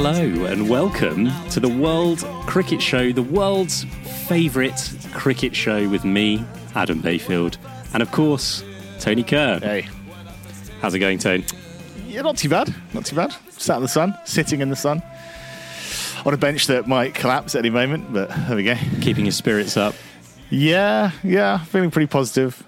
Hello 0.00 0.44
and 0.44 0.68
welcome 0.68 1.28
to 1.50 1.58
the 1.58 1.68
World 1.68 2.20
Cricket 2.46 2.80
Show, 2.80 3.10
the 3.10 3.20
world's 3.20 3.82
favourite 4.28 4.96
cricket 5.12 5.56
show 5.56 5.88
with 5.88 6.04
me, 6.04 6.44
Adam 6.76 7.00
Bayfield, 7.00 7.58
and 7.92 8.00
of 8.00 8.12
course, 8.12 8.62
Tony 9.00 9.24
Kerr. 9.24 9.58
Hey. 9.58 9.88
How's 10.80 10.94
it 10.94 11.00
going, 11.00 11.18
Tony? 11.18 11.44
Yeah, 12.06 12.22
not 12.22 12.36
too 12.36 12.48
bad. 12.48 12.72
Not 12.94 13.06
too 13.06 13.16
bad. 13.16 13.34
Sat 13.50 13.74
in 13.74 13.82
the 13.82 13.88
sun, 13.88 14.16
sitting 14.24 14.60
in 14.60 14.70
the 14.70 14.76
sun. 14.76 15.02
On 16.24 16.32
a 16.32 16.38
bench 16.38 16.68
that 16.68 16.86
might 16.86 17.12
collapse 17.12 17.56
at 17.56 17.58
any 17.58 17.70
moment, 17.70 18.12
but 18.12 18.28
there 18.46 18.54
we 18.54 18.62
go. 18.62 18.76
Keeping 19.00 19.24
your 19.24 19.32
spirits 19.32 19.76
up. 19.76 19.96
Yeah, 20.48 21.10
yeah, 21.24 21.64
feeling 21.64 21.90
pretty 21.90 22.06
positive. 22.06 22.62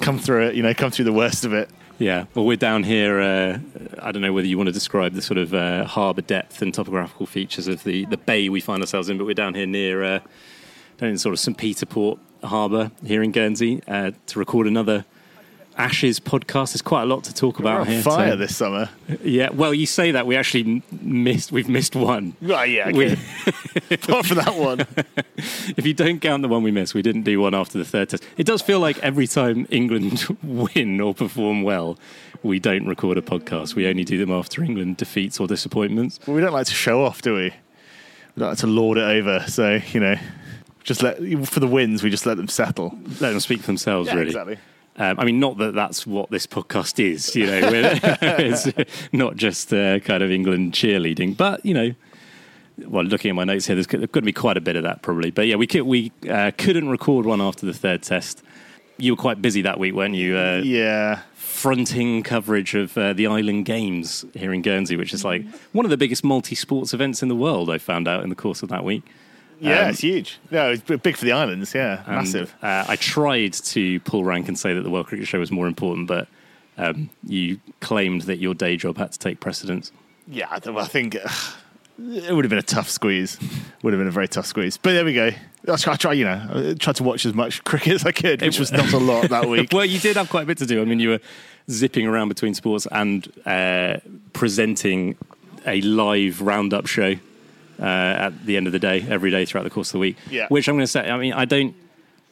Come 0.00 0.18
through 0.18 0.48
it, 0.48 0.56
you 0.56 0.64
know, 0.64 0.74
come 0.74 0.90
through 0.90 1.04
the 1.04 1.12
worst 1.12 1.44
of 1.44 1.52
it. 1.52 1.70
Yeah, 2.02 2.24
well, 2.34 2.44
we're 2.44 2.56
down 2.56 2.82
here. 2.82 3.20
Uh, 3.20 3.58
I 4.00 4.10
don't 4.10 4.22
know 4.22 4.32
whether 4.32 4.48
you 4.48 4.56
want 4.56 4.66
to 4.66 4.72
describe 4.72 5.14
the 5.14 5.22
sort 5.22 5.38
of 5.38 5.54
uh, 5.54 5.84
harbour 5.84 6.22
depth 6.22 6.60
and 6.60 6.74
topographical 6.74 7.26
features 7.26 7.68
of 7.68 7.84
the, 7.84 8.06
the 8.06 8.16
bay 8.16 8.48
we 8.48 8.60
find 8.60 8.82
ourselves 8.82 9.08
in, 9.08 9.18
but 9.18 9.24
we're 9.24 9.34
down 9.34 9.54
here 9.54 9.66
near 9.66 10.02
uh, 10.02 10.18
down 10.98 11.10
in 11.10 11.16
sort 11.16 11.32
of 11.32 11.38
St 11.38 11.56
Peter 11.56 11.86
Port 11.86 12.18
Harbour 12.42 12.90
here 13.06 13.22
in 13.22 13.30
Guernsey 13.30 13.82
uh, 13.86 14.10
to 14.26 14.38
record 14.40 14.66
another 14.66 15.04
Ashes 15.76 16.20
podcast. 16.20 16.72
There's 16.72 16.82
quite 16.82 17.02
a 17.02 17.06
lot 17.06 17.24
to 17.24 17.34
talk 17.34 17.58
We're 17.58 17.64
about 17.66 17.80
on 17.82 17.86
here. 17.86 18.02
fire 18.02 18.26
Tony. 18.30 18.36
this 18.38 18.56
summer. 18.56 18.88
Yeah, 19.22 19.50
well, 19.50 19.72
you 19.74 19.86
say 19.86 20.10
that 20.12 20.26
we 20.26 20.36
actually 20.36 20.82
missed. 21.00 21.50
We've 21.52 21.68
missed 21.68 21.96
one. 21.96 22.36
Right, 22.40 22.70
yeah, 22.70 22.90
We- 22.92 23.12
Apart 23.90 24.26
from 24.26 24.36
that 24.38 24.54
one. 24.54 24.80
if 25.36 25.86
you 25.86 25.94
don't 25.94 26.20
count 26.20 26.42
the 26.42 26.48
one 26.48 26.62
we 26.62 26.70
missed, 26.70 26.94
we 26.94 27.02
didn't 27.02 27.22
do 27.22 27.40
one 27.40 27.54
after 27.54 27.78
the 27.78 27.84
third 27.84 28.08
test. 28.10 28.24
It 28.36 28.44
does 28.46 28.62
feel 28.62 28.80
like 28.80 28.98
every 28.98 29.26
time 29.26 29.66
England 29.70 30.24
win 30.42 31.00
or 31.00 31.14
perform 31.14 31.62
well, 31.62 31.98
we 32.42 32.58
don't 32.58 32.86
record 32.86 33.18
a 33.18 33.22
podcast. 33.22 33.74
We 33.74 33.86
only 33.86 34.04
do 34.04 34.18
them 34.18 34.30
after 34.30 34.62
England 34.62 34.96
defeats 34.96 35.38
or 35.40 35.46
disappointments. 35.46 36.18
Well, 36.26 36.34
we 36.36 36.42
don't 36.42 36.52
like 36.52 36.66
to 36.66 36.74
show 36.74 37.04
off, 37.04 37.22
do 37.22 37.34
we? 37.34 37.44
We 38.34 38.40
don't 38.40 38.48
like 38.50 38.58
to 38.58 38.66
lord 38.66 38.98
it 38.98 39.02
over. 39.04 39.44
So, 39.48 39.78
you 39.92 40.00
know, 40.00 40.16
just 40.84 41.02
let, 41.02 41.18
for 41.46 41.60
the 41.60 41.66
wins, 41.68 42.02
we 42.02 42.10
just 42.10 42.26
let 42.26 42.36
them 42.36 42.48
settle. 42.48 42.98
Let 43.20 43.30
them 43.30 43.40
speak 43.40 43.60
for 43.60 43.66
themselves, 43.66 44.08
Yeah, 44.08 44.14
really. 44.14 44.26
exactly. 44.28 44.58
Um, 44.96 45.18
I 45.18 45.24
mean, 45.24 45.40
not 45.40 45.56
that 45.58 45.74
that's 45.74 46.06
what 46.06 46.30
this 46.30 46.46
podcast 46.46 47.02
is, 47.02 47.34
you 47.34 47.46
know, 47.46 47.60
it's 47.64 48.68
not 49.12 49.36
just 49.36 49.72
uh, 49.72 50.00
kind 50.00 50.22
of 50.22 50.30
England 50.30 50.72
cheerleading, 50.74 51.34
but, 51.36 51.64
you 51.64 51.72
know, 51.72 51.94
well, 52.86 53.04
looking 53.04 53.30
at 53.30 53.34
my 53.34 53.44
notes 53.44 53.66
here, 53.66 53.74
there's 53.74 53.86
going 53.86 54.06
to 54.06 54.20
be 54.22 54.32
quite 54.32 54.56
a 54.58 54.60
bit 54.60 54.76
of 54.76 54.82
that 54.82 55.00
probably. 55.02 55.30
But 55.30 55.46
yeah, 55.46 55.56
we, 55.56 55.66
could, 55.66 55.82
we 55.82 56.12
uh, 56.28 56.50
couldn't 56.58 56.90
record 56.90 57.24
one 57.24 57.40
after 57.40 57.64
the 57.64 57.72
third 57.72 58.02
test. 58.02 58.42
You 58.98 59.12
were 59.14 59.20
quite 59.20 59.40
busy 59.40 59.62
that 59.62 59.78
week, 59.78 59.94
weren't 59.94 60.14
you? 60.14 60.36
Uh, 60.36 60.60
Yeah. 60.62 61.20
fronting 61.34 62.22
coverage 62.22 62.74
of 62.74 62.96
uh, 62.98 63.12
the 63.14 63.26
Island 63.26 63.64
Games 63.64 64.24
here 64.34 64.52
in 64.52 64.60
Guernsey, 64.62 64.96
which 64.96 65.14
is 65.14 65.24
like 65.24 65.44
one 65.72 65.86
of 65.86 65.90
the 65.90 65.96
biggest 65.96 66.22
multi 66.22 66.54
sports 66.54 66.92
events 66.92 67.22
in 67.22 67.28
the 67.28 67.36
world, 67.36 67.70
I 67.70 67.78
found 67.78 68.06
out 68.08 68.22
in 68.24 68.28
the 68.28 68.34
course 68.36 68.62
of 68.62 68.68
that 68.68 68.84
week. 68.84 69.02
Yeah, 69.62 69.82
Um, 69.82 69.90
it's 69.90 70.00
huge. 70.00 70.38
No, 70.50 70.70
it's 70.72 70.82
big 70.82 71.16
for 71.16 71.24
the 71.24 71.32
islands. 71.32 71.72
Yeah, 71.74 72.02
And, 72.06 72.16
massive. 72.16 72.54
Uh, 72.62 72.84
I 72.88 72.96
tried 72.96 73.52
to 73.52 74.00
pull 74.00 74.24
rank 74.24 74.48
and 74.48 74.58
say 74.58 74.74
that 74.74 74.82
the 74.82 74.90
World 74.90 75.06
Cricket 75.06 75.28
Show 75.28 75.38
was 75.38 75.52
more 75.52 75.68
important, 75.68 76.08
but 76.08 76.26
um, 76.78 77.10
you 77.24 77.60
claimed 77.80 78.22
that 78.22 78.38
your 78.38 78.54
day 78.54 78.76
job 78.76 78.98
had 78.98 79.12
to 79.12 79.18
take 79.18 79.38
precedence. 79.40 79.92
Yeah, 80.26 80.46
I 80.50 80.58
I 80.70 80.84
think 80.86 81.16
uh, 81.16 81.28
it 81.98 82.34
would 82.34 82.44
have 82.44 82.50
been 82.50 82.58
a 82.58 82.62
tough 82.62 82.88
squeeze. 82.88 83.38
Would 83.82 83.92
have 83.92 84.00
been 84.00 84.08
a 84.08 84.12
very 84.12 84.28
tough 84.28 84.46
squeeze. 84.46 84.76
But 84.78 84.92
there 84.92 85.04
we 85.04 85.14
go. 85.14 85.30
I 85.68 85.76
try, 85.76 85.92
I 85.92 85.96
try 85.96 86.12
you 86.14 86.24
know, 86.24 86.70
I 86.70 86.74
tried 86.74 86.96
to 86.96 87.04
watch 87.04 87.24
as 87.24 87.34
much 87.34 87.62
cricket 87.70 87.94
as 87.94 88.04
I 88.04 88.12
could, 88.12 88.42
which 88.42 88.58
was 88.58 88.72
not 88.72 88.92
a 88.92 88.98
lot 88.98 89.28
that 89.30 89.48
week. 89.48 89.70
well, 89.72 89.84
you 89.84 90.00
did 90.00 90.16
have 90.16 90.28
quite 90.28 90.42
a 90.42 90.46
bit 90.46 90.58
to 90.58 90.66
do. 90.66 90.80
I 90.82 90.84
mean, 90.84 90.98
you 90.98 91.10
were 91.10 91.20
zipping 91.70 92.06
around 92.06 92.28
between 92.28 92.54
sports 92.54 92.86
and 92.90 93.30
uh, 93.46 93.98
presenting 94.32 95.16
a 95.66 95.80
live 95.82 96.40
roundup 96.40 96.86
show 96.88 97.14
uh, 97.82 97.84
at 97.84 98.46
the 98.46 98.56
end 98.56 98.66
of 98.66 98.72
the 98.72 98.78
day, 98.78 99.04
every 99.08 99.30
day 99.30 99.44
throughout 99.44 99.64
the 99.64 99.70
course 99.70 99.88
of 99.88 99.94
the 99.94 99.98
week. 99.98 100.16
Yeah. 100.30 100.46
Which 100.48 100.68
I'm 100.68 100.76
going 100.76 100.84
to 100.84 100.86
say, 100.86 101.10
I 101.10 101.18
mean, 101.18 101.32
I 101.32 101.44
don't 101.44 101.74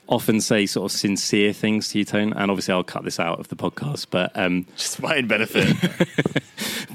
often 0.09 0.41
say 0.41 0.67
sort 0.67 0.91
of 0.91 0.97
sincere 0.97 1.53
things 1.53 1.89
to 1.89 1.99
you, 1.99 2.05
Tone, 2.05 2.33
and 2.33 2.51
obviously 2.51 2.73
I'll 2.73 2.85
cut 2.85 3.05
this 3.05 3.19
out 3.19 3.41
of 3.41 3.49
the 3.49 3.57
podcast, 3.57 4.07
but. 4.11 4.37
Um, 4.39 4.67
Just 4.77 5.03
my 5.03 5.17
own 5.17 5.27
benefit. 5.27 5.77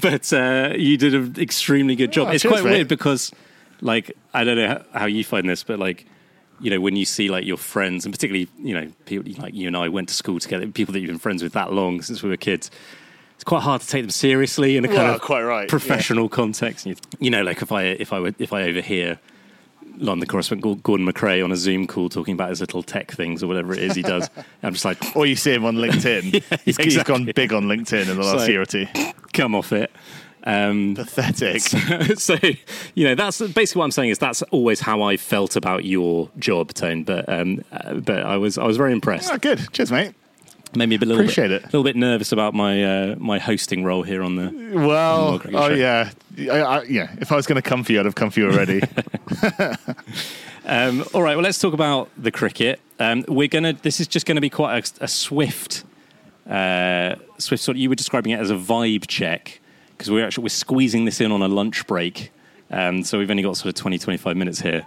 but 0.00 0.32
uh, 0.32 0.72
you 0.76 0.96
did 0.96 1.14
an 1.14 1.36
extremely 1.38 1.96
good 1.96 2.12
job. 2.12 2.28
Oh, 2.28 2.30
it's 2.30 2.42
cheers, 2.42 2.52
quite 2.52 2.64
mate. 2.64 2.70
weird 2.70 2.88
because, 2.88 3.30
like, 3.82 4.12
I 4.32 4.44
don't 4.44 4.56
know 4.56 4.68
how, 4.92 5.00
how 5.00 5.06
you 5.06 5.22
find 5.22 5.48
this, 5.48 5.62
but 5.62 5.78
like, 5.78 6.06
you 6.58 6.70
know, 6.70 6.80
when 6.80 6.96
you 6.96 7.04
see 7.04 7.28
like 7.28 7.44
your 7.44 7.58
friends, 7.58 8.06
and 8.06 8.14
particularly, 8.14 8.48
you 8.58 8.74
know, 8.74 8.90
people 9.04 9.30
like 9.42 9.54
you 9.54 9.66
and 9.66 9.76
I 9.76 9.88
went 9.88 10.08
to 10.08 10.14
school 10.14 10.40
together, 10.40 10.66
people 10.68 10.92
that 10.92 11.00
you've 11.00 11.08
been 11.08 11.18
friends 11.18 11.42
with 11.42 11.52
that 11.52 11.72
long 11.72 12.00
since 12.00 12.22
we 12.22 12.30
were 12.30 12.38
kids. 12.38 12.70
It's 13.36 13.44
quite 13.44 13.62
hard 13.62 13.80
to 13.80 13.86
take 13.86 14.02
them 14.02 14.10
seriously 14.10 14.76
in 14.76 14.84
a 14.84 14.88
kind 14.88 14.98
Well, 15.00 15.14
of 15.14 15.20
quite 15.20 15.42
right, 15.44 15.62
yeah. 15.62 15.68
professional 15.70 16.28
context. 16.28 16.84
You, 16.86 16.96
you 17.20 17.30
know, 17.30 17.42
like 17.42 17.62
if 17.62 17.70
I 17.72 17.84
if 17.84 18.12
I 18.12 18.18
would 18.20 18.34
if 18.40 18.52
I 18.52 18.62
overhear 18.64 19.18
London 19.98 20.26
correspondent 20.28 20.82
Gordon 20.82 21.06
McRae 21.06 21.42
on 21.44 21.52
a 21.52 21.56
Zoom 21.56 21.86
call 21.86 22.08
talking 22.08 22.34
about 22.34 22.50
his 22.50 22.60
little 22.60 22.82
tech 22.82 23.12
things 23.12 23.42
or 23.42 23.46
whatever 23.46 23.72
it 23.72 23.78
is 23.80 23.94
he 23.94 24.02
does, 24.02 24.28
I'm 24.62 24.72
just 24.72 24.84
like, 24.84 25.14
or 25.16 25.26
you 25.26 25.36
see 25.36 25.52
him 25.54 25.64
on 25.64 25.76
LinkedIn. 25.76 26.22
he's, 26.64 26.76
he's 26.76 26.78
exactly. 26.78 27.14
gone 27.14 27.32
big 27.34 27.52
on 27.52 27.64
LinkedIn 27.64 28.08
in 28.10 28.16
the 28.16 28.22
last 28.22 28.44
So- 28.46 28.50
year 28.50 28.62
or 28.62 28.66
two. 28.66 28.86
come 29.32 29.54
off 29.54 29.72
it. 29.72 29.90
Um, 30.44 30.94
Pathetic. 30.94 31.60
so 32.18 32.36
you 32.94 33.04
know 33.04 33.14
that's 33.16 33.40
basically 33.40 33.80
what 33.80 33.84
I'm 33.86 33.90
saying 33.90 34.10
is 34.10 34.18
that's 34.18 34.42
always 34.42 34.80
how 34.80 35.02
I 35.02 35.16
felt 35.16 35.56
about 35.56 35.84
your 35.84 36.30
job, 36.38 36.72
Tone. 36.72 37.02
But 37.02 37.28
um, 37.28 37.64
uh, 37.72 37.94
but 37.94 38.22
I 38.22 38.36
was 38.36 38.56
I 38.56 38.64
was 38.64 38.76
very 38.76 38.92
impressed. 38.92 39.30
oh, 39.32 39.38
good. 39.38 39.60
Cheers, 39.72 39.90
mate. 39.90 40.14
Made 40.76 40.88
me 40.88 40.96
a 40.96 40.98
little 40.98 41.16
Appreciate 41.16 41.48
bit, 41.48 41.62
it. 41.62 41.64
a 41.64 41.66
little 41.66 41.84
bit 41.84 41.96
nervous 41.96 42.32
about 42.32 42.54
my 42.54 42.84
uh, 42.84 43.16
my 43.18 43.38
hosting 43.38 43.84
role 43.84 44.02
here 44.02 44.22
on 44.22 44.36
the. 44.36 44.52
Well, 44.74 45.30
World 45.30 45.40
Cricket 45.40 45.60
oh 45.60 45.68
yeah, 45.68 46.10
I, 46.38 46.60
I, 46.60 46.82
yeah. 46.82 47.14
If 47.18 47.32
I 47.32 47.36
was 47.36 47.46
going 47.46 47.60
to 47.60 47.68
come 47.68 47.82
for 47.82 47.92
you, 47.92 48.00
I'd 48.00 48.04
have 48.04 48.14
come 48.14 48.30
for 48.30 48.40
you 48.40 48.50
already. 48.50 48.82
Um, 50.68 51.04
all 51.14 51.22
right, 51.22 51.36
well 51.36 51.44
let's 51.44 51.60
talk 51.60 51.74
about 51.74 52.10
the 52.18 52.32
cricket. 52.32 52.80
Um, 52.98 53.24
we're 53.28 53.46
gonna. 53.46 53.72
This 53.72 54.00
is 54.00 54.08
just 54.08 54.26
going 54.26 54.34
to 54.34 54.40
be 54.40 54.50
quite 54.50 54.90
a, 55.00 55.04
a 55.04 55.08
swift, 55.08 55.84
uh, 56.50 57.14
swift 57.38 57.62
sort. 57.62 57.76
Of, 57.76 57.80
you 57.80 57.88
were 57.88 57.94
describing 57.94 58.32
it 58.32 58.40
as 58.40 58.50
a 58.50 58.54
vibe 58.54 59.06
check 59.06 59.60
because 59.90 60.10
we're 60.10 60.26
actually 60.26 60.42
we're 60.42 60.48
squeezing 60.48 61.04
this 61.04 61.20
in 61.20 61.30
on 61.30 61.40
a 61.40 61.48
lunch 61.48 61.86
break. 61.86 62.32
Um, 62.68 63.04
so 63.04 63.16
we've 63.16 63.30
only 63.30 63.44
got 63.44 63.56
sort 63.56 63.68
of 63.68 63.74
20, 63.76 63.96
25 63.96 64.36
minutes 64.36 64.60
here. 64.60 64.84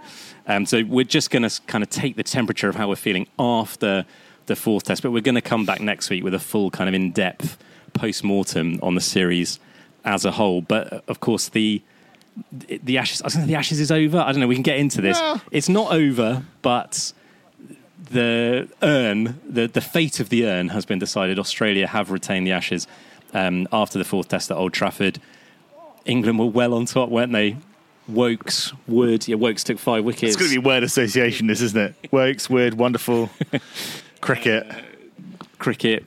Um, 0.48 0.66
so 0.66 0.84
we're 0.84 1.06
just 1.06 1.32
going 1.32 1.48
to 1.48 1.62
kind 1.68 1.82
of 1.82 1.90
take 1.90 2.18
the 2.18 2.24
temperature 2.24 2.68
of 2.68 2.76
how 2.76 2.90
we're 2.90 2.98
feeling 2.98 3.26
after 3.40 4.06
the 4.50 4.56
fourth 4.58 4.84
test, 4.84 5.02
but 5.02 5.12
we're 5.12 5.22
going 5.22 5.36
to 5.36 5.42
come 5.42 5.66
back 5.66 5.80
next 5.80 6.10
week 6.10 6.24
with 6.26 6.34
a 6.34 6.40
full 6.40 6.70
kind 6.70 6.90
of 6.90 6.94
in-depth 6.94 7.58
post-mortem 7.94 8.80
on 8.84 8.96
the 8.96 9.02
series 9.02 9.60
as 10.04 10.26
a 10.26 10.32
whole. 10.32 10.62
But 10.62 10.92
uh, 10.94 11.02
of 11.08 11.22
course, 11.22 11.48
the 11.50 11.82
the 12.52 12.98
ashes. 12.98 13.22
I 13.22 13.26
was 13.26 13.34
gonna 13.36 13.46
say 13.46 13.52
the 13.54 13.58
ashes 13.58 13.80
is 13.80 13.92
over. 13.92 14.20
I 14.20 14.32
don't 14.32 14.42
know. 14.42 14.48
We 14.48 14.56
can 14.56 14.64
get 14.64 14.78
into 14.78 15.02
this. 15.02 15.18
Well- 15.20 15.42
It's 15.52 15.70
not 15.70 15.92
over, 15.94 16.44
but 16.62 17.12
the 18.12 18.68
urn, 18.82 19.40
the 19.48 19.68
the 19.68 19.82
fate 19.82 20.20
of 20.20 20.30
the 20.30 20.46
urn 20.46 20.70
has 20.70 20.86
been 20.86 21.00
decided. 21.00 21.40
Australia 21.40 21.88
have 21.88 22.12
retained 22.12 22.48
the 22.48 22.52
ashes 22.52 22.88
um, 23.34 23.68
after 23.72 23.98
the 24.00 24.06
fourth 24.06 24.28
test 24.30 24.52
at 24.52 24.58
Old 24.58 24.74
Trafford. 24.74 25.20
England 26.06 26.40
were 26.40 26.46
well 26.46 26.74
on 26.74 26.86
top, 26.86 27.10
weren't 27.10 27.34
they? 27.34 27.58
Woakes, 28.08 28.74
Wood. 28.88 29.28
Yeah, 29.28 29.36
Woakes 29.36 29.64
took 29.64 29.78
five 29.78 30.04
wickets. 30.04 30.24
it's 30.34 30.36
going 30.36 30.50
to 30.52 30.60
be 30.60 30.66
word 30.66 30.82
association, 30.82 31.46
this 31.46 31.62
isn't 31.62 31.80
it? 31.80 32.12
Woakes, 32.12 32.50
weird, 32.50 32.74
wonderful. 32.74 33.30
Cricket. 34.22 34.68
cricket. 35.58 36.06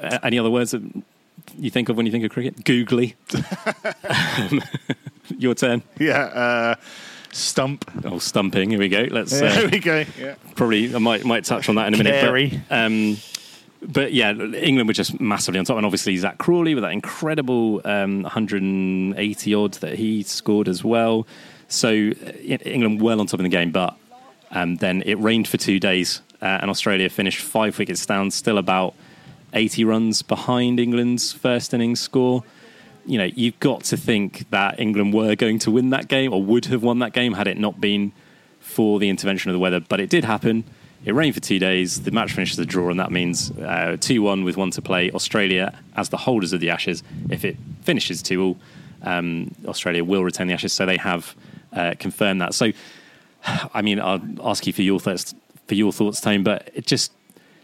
Uh, 0.00 0.18
any 0.22 0.38
other 0.38 0.50
words 0.50 0.72
that 0.72 0.82
you 1.56 1.70
think 1.70 1.88
of 1.88 1.96
when 1.96 2.06
you 2.06 2.12
think 2.12 2.24
of 2.24 2.30
cricket? 2.30 2.64
Googly. 2.64 3.16
um, 4.08 4.62
your 5.38 5.54
turn. 5.54 5.82
Yeah. 5.98 6.18
Uh, 6.18 6.74
stump. 7.32 7.90
Oh, 8.04 8.18
stumping. 8.18 8.70
Here 8.70 8.78
we 8.78 8.88
go. 8.88 9.06
Let's 9.10 9.32
Yeah, 9.40 9.48
uh, 9.48 9.54
there 9.54 9.68
we 9.72 9.78
go. 9.78 10.04
Yeah. 10.18 10.34
probably 10.56 10.94
I 10.94 10.98
might 10.98 11.24
might 11.24 11.44
touch 11.44 11.68
on 11.68 11.76
that 11.76 11.88
in 11.88 11.94
a 11.94 11.96
minute. 11.96 12.20
Canary. 12.20 12.60
But, 12.68 12.84
um, 12.84 13.16
but 13.80 14.12
yeah, 14.12 14.30
England 14.32 14.88
were 14.88 14.92
just 14.94 15.20
massively 15.20 15.58
on 15.58 15.64
top, 15.64 15.76
and 15.76 15.86
obviously 15.86 16.16
Zak 16.16 16.38
Crawley 16.38 16.74
with 16.74 16.82
that 16.82 16.92
incredible 16.92 17.80
um, 17.84 18.22
180 18.22 19.54
odd 19.54 19.74
that 19.74 19.94
he 19.94 20.22
scored 20.24 20.68
as 20.68 20.82
well. 20.82 21.26
So 21.68 21.88
uh, 21.88 22.32
England 22.42 23.00
well 23.00 23.20
on 23.20 23.26
top 23.26 23.40
of 23.40 23.44
the 23.44 23.50
game, 23.50 23.70
but 23.70 23.96
um, 24.50 24.76
then 24.76 25.02
it 25.06 25.14
rained 25.18 25.46
for 25.46 25.58
two 25.58 25.78
days, 25.78 26.22
uh, 26.40 26.58
and 26.60 26.70
Australia 26.70 27.08
finished 27.08 27.40
five 27.40 27.78
wickets 27.78 28.04
down, 28.06 28.30
still 28.30 28.58
about 28.58 28.94
80 29.52 29.84
runs 29.84 30.22
behind 30.22 30.78
England's 30.78 31.32
first 31.32 31.72
innings 31.74 32.00
score. 32.00 32.44
You 33.06 33.18
know, 33.18 33.24
you've 33.24 33.58
got 33.60 33.84
to 33.84 33.96
think 33.96 34.48
that 34.50 34.78
England 34.78 35.14
were 35.14 35.34
going 35.34 35.58
to 35.60 35.70
win 35.70 35.90
that 35.90 36.08
game 36.08 36.32
or 36.32 36.42
would 36.42 36.66
have 36.66 36.82
won 36.82 36.98
that 36.98 37.12
game 37.12 37.32
had 37.32 37.46
it 37.46 37.58
not 37.58 37.80
been 37.80 38.12
for 38.60 38.98
the 38.98 39.08
intervention 39.08 39.50
of 39.50 39.54
the 39.54 39.58
weather. 39.58 39.80
But 39.80 40.00
it 40.00 40.10
did 40.10 40.24
happen. 40.24 40.64
It 41.04 41.14
rained 41.14 41.34
for 41.34 41.40
two 41.40 41.58
days. 41.58 42.02
The 42.02 42.10
match 42.10 42.32
finishes 42.32 42.58
a 42.58 42.66
draw, 42.66 42.90
and 42.90 43.00
that 43.00 43.10
means 43.10 43.50
uh, 43.52 43.96
2 44.00 44.20
1 44.20 44.44
with 44.44 44.56
one 44.56 44.70
to 44.72 44.82
play. 44.82 45.10
Australia, 45.12 45.78
as 45.96 46.08
the 46.08 46.16
holders 46.16 46.52
of 46.52 46.60
the 46.60 46.70
Ashes, 46.70 47.02
if 47.30 47.44
it 47.44 47.56
finishes 47.82 48.20
2 48.20 48.42
all, 48.42 48.56
um, 49.02 49.54
Australia 49.66 50.04
will 50.04 50.24
retain 50.24 50.48
the 50.48 50.54
Ashes. 50.54 50.72
So 50.72 50.84
they 50.86 50.96
have 50.96 51.34
uh, 51.72 51.94
confirmed 51.98 52.40
that. 52.42 52.52
So, 52.52 52.72
I 53.74 53.80
mean, 53.80 54.00
I'll 54.00 54.20
ask 54.42 54.66
you 54.66 54.72
for 54.72 54.82
your 54.82 54.98
thoughts, 54.98 55.34
for 55.68 55.74
your 55.74 55.92
thoughts, 55.92 56.20
Tone, 56.20 56.42
but 56.42 56.70
it 56.74 56.86
just 56.86 57.12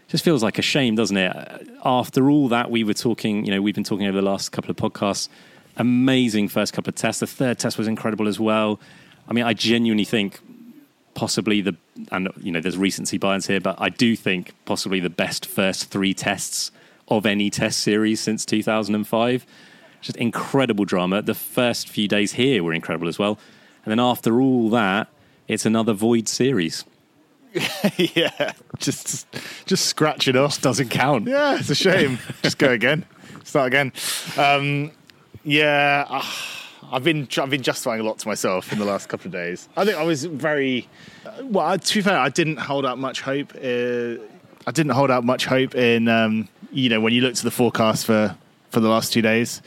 just 0.07 0.23
feels 0.23 0.43
like 0.43 0.59
a 0.59 0.61
shame, 0.61 0.95
doesn't 0.95 1.17
it? 1.17 1.67
After 1.83 2.29
all 2.29 2.47
that, 2.49 2.69
we 2.69 2.83
were 2.83 2.93
talking, 2.93 3.43
you 3.43 3.51
know, 3.51 3.59
we've 3.59 3.73
been 3.73 3.83
talking 3.83 4.05
over 4.05 4.15
the 4.15 4.25
last 4.25 4.51
couple 4.51 4.69
of 4.69 4.77
podcasts 4.77 5.29
amazing 5.77 6.47
first 6.47 6.73
couple 6.73 6.89
of 6.89 6.95
tests. 6.95 7.19
The 7.19 7.27
third 7.27 7.59
test 7.59 7.77
was 7.77 7.87
incredible 7.87 8.27
as 8.27 8.39
well. 8.39 8.79
I 9.27 9.33
mean, 9.33 9.43
I 9.43 9.53
genuinely 9.53 10.05
think 10.05 10.39
possibly 11.13 11.61
the 11.61 11.75
and 12.11 12.29
you 12.41 12.51
know 12.51 12.59
there's 12.59 12.77
recency 12.77 13.17
bias 13.17 13.47
here, 13.47 13.59
but 13.61 13.75
I 13.79 13.89
do 13.89 14.15
think 14.15 14.53
possibly 14.65 14.99
the 14.99 15.09
best 15.09 15.45
first 15.45 15.89
three 15.89 16.13
tests 16.13 16.71
of 17.07 17.25
any 17.25 17.49
test 17.49 17.79
series 17.79 18.19
since 18.19 18.45
2005. 18.45 19.45
Just 20.01 20.17
incredible 20.17 20.85
drama. 20.85 21.21
The 21.21 21.33
first 21.33 21.89
few 21.89 22.07
days 22.07 22.33
here 22.33 22.63
were 22.63 22.73
incredible 22.73 23.07
as 23.07 23.17
well, 23.17 23.39
and 23.83 23.91
then 23.91 23.99
after 23.99 24.39
all 24.39 24.69
that, 24.69 25.07
it's 25.47 25.65
another 25.65 25.93
void 25.93 26.27
series. 26.27 26.83
yeah, 27.97 28.51
just 28.79 29.27
just 29.65 29.85
scratch 29.85 30.27
it 30.27 30.35
off. 30.35 30.61
Doesn't 30.61 30.89
count. 30.89 31.27
Yeah, 31.27 31.57
it's 31.59 31.69
a 31.69 31.75
shame. 31.75 32.19
just 32.43 32.57
go 32.57 32.71
again. 32.71 33.05
Start 33.43 33.67
again. 33.67 33.93
Um, 34.37 34.91
yeah, 35.43 36.05
uh, 36.09 36.25
I've 36.91 37.03
been 37.03 37.27
I've 37.37 37.49
been 37.49 37.63
justifying 37.63 38.01
a 38.01 38.03
lot 38.03 38.19
to 38.19 38.27
myself 38.27 38.73
in 38.73 38.79
the 38.79 38.85
last 38.85 39.07
couple 39.07 39.27
of 39.27 39.31
days. 39.31 39.69
I 39.77 39.85
think 39.85 39.97
I 39.97 40.03
was 40.03 40.25
very 40.25 40.87
well. 41.43 41.77
To 41.77 41.93
be 41.93 42.01
fair, 42.01 42.17
I 42.17 42.29
didn't 42.29 42.57
hold 42.57 42.85
out 42.85 42.97
much 42.97 43.21
hope. 43.21 43.53
Uh, 43.55 44.21
I 44.67 44.71
didn't 44.71 44.91
hold 44.91 45.11
out 45.11 45.23
much 45.23 45.45
hope 45.45 45.75
in 45.75 46.07
um, 46.07 46.49
you 46.71 46.89
know 46.89 46.99
when 46.99 47.13
you 47.13 47.21
look 47.21 47.35
to 47.35 47.43
the 47.43 47.51
forecast 47.51 48.05
for 48.05 48.35
for 48.71 48.79
the 48.79 48.89
last 48.89 49.13
two 49.13 49.21
days. 49.21 49.61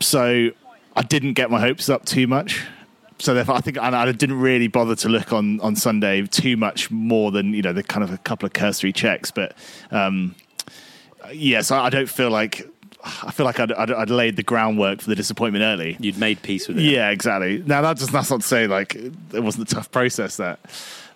So 0.00 0.50
I 0.94 1.02
didn't 1.02 1.34
get 1.34 1.50
my 1.50 1.60
hopes 1.60 1.88
up 1.88 2.04
too 2.06 2.26
much. 2.26 2.64
So 3.18 3.34
therefore, 3.34 3.54
I 3.54 3.60
think 3.60 3.78
and 3.78 3.96
I 3.96 4.10
didn't 4.12 4.38
really 4.38 4.68
bother 4.68 4.94
to 4.96 5.08
look 5.08 5.32
on 5.32 5.60
on 5.60 5.76
Sunday 5.76 6.22
too 6.26 6.56
much 6.56 6.90
more 6.90 7.30
than 7.30 7.54
you 7.54 7.62
know 7.62 7.72
the 7.72 7.82
kind 7.82 8.04
of 8.04 8.12
a 8.12 8.18
couple 8.18 8.46
of 8.46 8.52
cursory 8.52 8.92
checks. 8.92 9.30
But 9.30 9.56
um, 9.90 10.34
yes, 11.26 11.34
yeah, 11.34 11.60
so 11.62 11.76
I 11.76 11.90
don't 11.90 12.08
feel 12.08 12.30
like 12.30 12.68
I 13.02 13.30
feel 13.30 13.46
like 13.46 13.60
I'd, 13.60 13.72
I'd, 13.72 13.90
I'd, 13.90 14.10
laid 14.10 14.36
the 14.36 14.42
groundwork 14.42 15.00
for 15.00 15.08
the 15.08 15.14
disappointment 15.14 15.62
early. 15.62 15.96
You'd 16.00 16.18
made 16.18 16.42
peace 16.42 16.68
with 16.68 16.78
it. 16.78 16.82
Yeah, 16.82 17.10
exactly. 17.10 17.62
Now 17.64 17.82
that 17.82 17.98
does 17.98 18.08
that's 18.08 18.30
not 18.30 18.42
to 18.42 18.46
say 18.46 18.66
like 18.66 18.94
it 18.94 19.40
wasn't 19.40 19.70
a 19.70 19.74
tough 19.74 19.90
process. 19.90 20.36
That, 20.36 20.60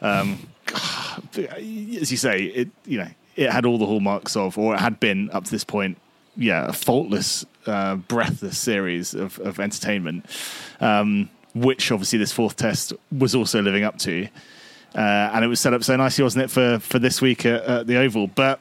um, 0.00 0.47
as 1.37 2.11
you 2.11 2.17
say, 2.17 2.44
it 2.44 2.69
you 2.87 2.99
know 2.99 3.08
it 3.37 3.50
had 3.50 3.64
all 3.64 3.79
the 3.79 3.87
hallmarks 3.87 4.37
of, 4.37 4.58
or 4.58 4.75
it 4.75 4.81
had 4.81 5.00
been 5.00 5.31
up 5.31 5.44
to 5.44 5.50
this 5.50 5.64
point, 5.64 5.99
yeah, 6.37 6.69
a 6.69 6.73
faultless, 6.73 7.44
uh, 7.67 7.97
breathless 7.97 8.58
series 8.58 9.14
of, 9.14 9.38
of 9.41 9.58
entertainment, 9.58 10.26
um, 10.81 11.31
which 11.55 11.91
obviously 11.91 12.19
this 12.19 12.32
fourth 12.32 12.56
test 12.56 12.93
was 13.11 13.35
also 13.35 13.62
living 13.62 13.85
up 13.85 13.99
to. 13.99 14.29
Uh, 14.94 14.99
and 14.99 15.44
it 15.44 15.49
was 15.49 15.61
set 15.61 15.73
up 15.73 15.85
so 15.85 15.94
nicely, 15.97 16.25
wasn't 16.25 16.44
it, 16.44 16.50
for, 16.50 16.79
for 16.81 16.99
this 16.99 17.20
week 17.20 17.47
at, 17.47 17.62
at 17.62 17.87
the 17.87 17.97
Oval? 17.97 18.26
But 18.26 18.61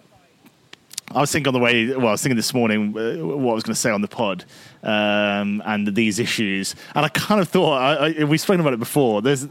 I 1.11 1.21
was 1.21 1.31
thinking 1.31 1.47
on 1.47 1.53
the 1.53 1.59
way. 1.59 1.87
Well, 1.87 2.07
I 2.07 2.11
was 2.11 2.21
thinking 2.21 2.35
this 2.35 2.53
morning 2.53 2.95
uh, 2.95 3.25
what 3.25 3.51
I 3.51 3.55
was 3.55 3.63
going 3.63 3.73
to 3.73 3.79
say 3.79 3.89
on 3.89 4.01
the 4.01 4.07
pod 4.07 4.45
um, 4.83 5.61
and 5.65 5.95
these 5.95 6.19
issues, 6.19 6.75
and 6.93 7.03
I 7.03 7.09
kind 7.09 7.41
of 7.41 7.49
thought 7.49 7.77
I, 7.77 8.19
I, 8.19 8.23
we've 8.25 8.39
spoken 8.39 8.61
about 8.61 8.73
it 8.73 8.79
before. 8.79 9.21
There's, 9.21 9.45
I 9.45 9.47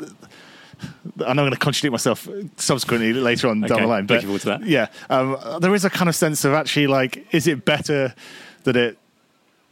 know 1.18 1.26
I'm 1.26 1.36
going 1.36 1.50
to 1.50 1.58
contradict 1.58 1.90
myself 1.90 2.28
subsequently 2.56 3.12
later 3.12 3.48
on 3.48 3.64
okay, 3.64 3.74
down 3.74 3.82
the 3.82 3.88
line, 3.88 4.06
but 4.06 4.20
yeah, 4.64 4.86
um, 5.10 5.36
there 5.60 5.74
is 5.74 5.84
a 5.84 5.90
kind 5.90 6.08
of 6.08 6.14
sense 6.14 6.44
of 6.44 6.52
actually 6.52 6.86
like, 6.86 7.26
is 7.34 7.48
it 7.48 7.64
better 7.64 8.14
that 8.62 8.76
it 8.76 8.98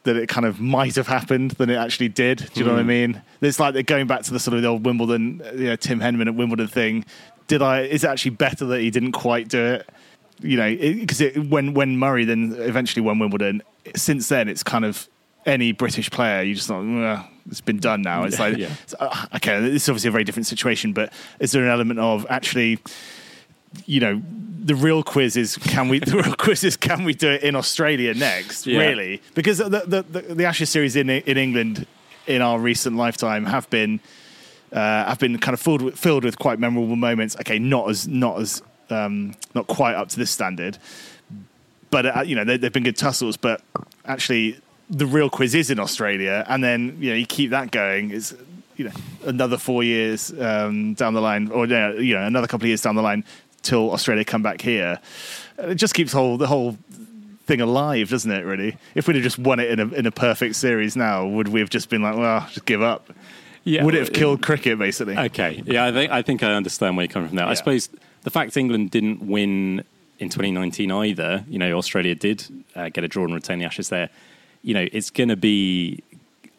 that 0.06 0.17
it 0.17 0.29
kind 0.29 0.47
of 0.47 0.61
might 0.61 0.97
have 0.97 1.06
happened 1.06 1.53
than 1.53 1.70
it 1.70 1.76
actually 1.76 2.08
did? 2.08 2.38
Do 2.38 2.44
you 2.61 2.64
mm. 2.64 2.69
know 2.69 2.73
what 2.73 2.79
I 2.81 2.82
hmm. 2.82 2.88
mean? 2.88 3.23
It's 3.43 3.61
like 3.61 3.75
they're 3.75 3.82
going 3.82 4.06
back 4.06 4.23
to 4.23 4.32
the 4.32 4.41
sort 4.41 4.56
of 4.56 4.62
the 4.62 4.69
old 4.69 4.85
Wimbledon, 4.85 5.43
you 5.55 5.67
know, 5.67 5.76
Tim 5.76 6.00
Henman 6.00 6.26
at 6.26 6.35
Wimbledon 6.35 6.69
thing. 6.69 7.05
Did 7.47 7.62
I? 7.62 7.82
Is 7.82 8.03
it 8.03 8.08
actually 8.08 8.32
better 8.32 8.64
that 8.67 8.81
he 8.81 8.91
didn't 8.91 9.12
quite 9.12 9.49
do 9.49 9.64
it? 9.64 9.88
you 10.41 10.56
know, 10.56 10.70
because 10.70 11.23
when 11.49 11.75
when 11.75 11.99
Murray 11.99 12.25
then 12.25 12.55
eventually 12.58 13.03
won 13.03 13.19
Wimbledon, 13.19 13.62
since 13.94 14.29
then 14.29 14.49
it's 14.49 14.62
kind 14.62 14.85
of 14.85 15.08
any 15.44 15.73
British 15.73 16.11
player, 16.11 16.43
you 16.43 16.55
just 16.55 16.69
like, 16.69 17.25
it's 17.49 17.61
been 17.61 17.79
done 17.79 18.02
now. 18.02 18.25
It's 18.25 18.41
like, 18.41 18.56
yeah. 18.56 18.69
uh, 18.99 19.26
okay, 19.37 19.61
this 19.61 19.85
is 19.85 19.88
obviously 19.88 20.09
a 20.09 20.12
very 20.12 20.25
different 20.25 20.47
situation, 20.47 20.93
but 20.93 21.12
is 21.38 21.52
there 21.52 21.62
an 21.62 21.70
element 21.70 22.00
of 22.00 22.26
actually, 22.29 22.81
you 23.86 24.00
know, 24.00 24.22
the 24.66 24.74
real 24.74 25.02
quiz 25.02 25.36
is 25.36 25.56
can 25.56 25.88
we? 25.88 25.98
the 26.10 26.16
real 26.16 26.34
quiz 26.34 26.64
is 26.64 26.76
can 26.76 27.04
we 27.04 27.14
do 27.14 27.30
it 27.30 27.42
in 27.42 27.54
Australia 27.54 28.14
next? 28.14 28.66
Yeah. 28.66 28.80
Really, 28.80 29.22
because 29.34 29.58
the, 29.58 29.68
the 29.68 30.04
the, 30.08 30.34
the 30.34 30.44
Ashes 30.44 30.70
series 30.70 30.96
in 30.96 31.08
in 31.08 31.36
England 31.36 31.86
in 32.26 32.42
our 32.42 32.58
recent 32.58 32.96
lifetime 32.96 33.46
have 33.46 33.68
been. 33.70 34.00
Uh, 34.72 35.06
have 35.06 35.20
been 35.20 35.38
kind 35.38 35.54
of 35.54 35.60
filled 35.60 35.80
with, 35.80 35.96
filled 35.96 36.24
with 36.24 36.40
quite 36.40 36.58
memorable 36.58 36.96
moments. 36.96 37.36
Okay, 37.36 37.56
not 37.56 37.88
as 37.88 38.08
not 38.08 38.40
as 38.40 38.62
um, 38.90 39.32
not 39.54 39.68
quite 39.68 39.94
up 39.94 40.08
to 40.08 40.18
this 40.18 40.30
standard. 40.30 40.76
But 41.88 42.04
uh, 42.04 42.22
you 42.26 42.34
know 42.34 42.44
they, 42.44 42.58
have 42.58 42.72
been 42.72 42.82
good 42.82 42.96
tussles. 42.96 43.36
But 43.36 43.62
actually, 44.04 44.60
the 44.90 45.06
real 45.06 45.30
quiz 45.30 45.54
is 45.54 45.70
in 45.70 45.78
Australia, 45.78 46.44
and 46.48 46.64
then 46.64 46.98
you 47.00 47.10
know 47.10 47.16
you 47.16 47.26
keep 47.26 47.50
that 47.50 47.70
going. 47.70 48.10
Is 48.10 48.34
you 48.76 48.86
know 48.86 48.92
another 49.24 49.56
four 49.56 49.84
years 49.84 50.32
um, 50.38 50.94
down 50.94 51.14
the 51.14 51.20
line, 51.20 51.48
or 51.52 51.66
you 51.66 52.14
know 52.14 52.26
another 52.26 52.48
couple 52.48 52.64
of 52.64 52.68
years 52.68 52.82
down 52.82 52.96
the 52.96 53.02
line 53.02 53.24
till 53.66 53.90
Australia 53.92 54.24
come 54.24 54.42
back 54.42 54.60
here. 54.60 54.98
It 55.58 55.76
just 55.76 55.94
keeps 55.94 56.12
whole 56.12 56.36
the 56.38 56.46
whole 56.46 56.78
thing 57.46 57.60
alive, 57.60 58.10
doesn't 58.10 58.30
it? 58.30 58.44
Really, 58.44 58.76
if 58.94 59.06
we'd 59.06 59.16
have 59.16 59.24
just 59.24 59.38
won 59.38 59.60
it 59.60 59.70
in 59.70 59.80
a 59.80 59.88
in 59.94 60.06
a 60.06 60.10
perfect 60.10 60.56
series 60.56 60.96
now, 60.96 61.26
would 61.26 61.48
we 61.48 61.60
have 61.60 61.70
just 61.70 61.88
been 61.88 62.02
like, 62.02 62.16
well, 62.16 62.46
just 62.52 62.66
give 62.66 62.82
up? 62.82 63.12
Yeah, 63.64 63.84
would 63.84 63.94
it 63.94 64.00
have 64.00 64.12
killed 64.12 64.42
cricket 64.42 64.78
basically? 64.78 65.18
Okay, 65.18 65.62
yeah, 65.66 65.86
I 65.86 65.92
think 65.92 66.10
I 66.12 66.22
think 66.22 66.42
I 66.42 66.52
understand 66.52 66.96
where 66.96 67.04
you're 67.04 67.12
coming 67.12 67.28
from 67.28 67.36
there. 67.36 67.46
Yeah. 67.46 67.50
I 67.50 67.54
suppose 67.54 67.88
the 68.22 68.30
fact 68.30 68.56
England 68.56 68.90
didn't 68.90 69.26
win 69.26 69.84
in 70.18 70.28
2019 70.28 70.90
either, 70.90 71.44
you 71.48 71.58
know, 71.58 71.76
Australia 71.76 72.14
did 72.14 72.44
uh, 72.74 72.88
get 72.88 73.04
a 73.04 73.08
draw 73.08 73.24
and 73.24 73.34
retain 73.34 73.58
the 73.58 73.64
Ashes 73.64 73.88
there. 73.88 74.08
You 74.62 74.74
know, 74.74 74.86
it's 74.92 75.10
going 75.10 75.28
to 75.28 75.36
be 75.36 76.02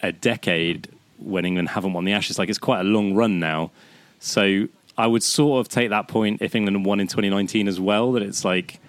a 0.02 0.12
decade 0.12 0.90
when 1.18 1.46
England 1.46 1.70
haven't 1.70 1.94
won 1.94 2.06
the 2.06 2.14
Ashes. 2.14 2.38
Like, 2.38 2.50
it's 2.50 2.60
quite 2.60 2.82
a 2.82 2.84
long 2.84 3.16
run 3.16 3.40
now. 3.40 3.72
So 4.20 4.68
I 4.98 5.08
would 5.08 5.24
sort 5.24 5.60
of 5.60 5.70
take 5.70 5.90
that 5.90 6.08
point 6.08 6.42
if 6.42 6.56
England 6.56 6.86
won 6.86 7.00
in 7.00 7.08
2019 7.08 7.68
as 7.68 7.80
well, 7.80 8.12
that 8.14 8.24
it's 8.24 8.44
like, 8.44 8.80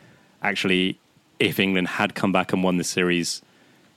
actually, 0.43 0.99
if 1.39 1.59
England 1.61 1.89
had 1.89 2.15
come 2.15 2.33
back 2.33 2.53
and 2.53 2.63
won 2.63 2.79
the 2.79 2.85
series, 2.85 3.43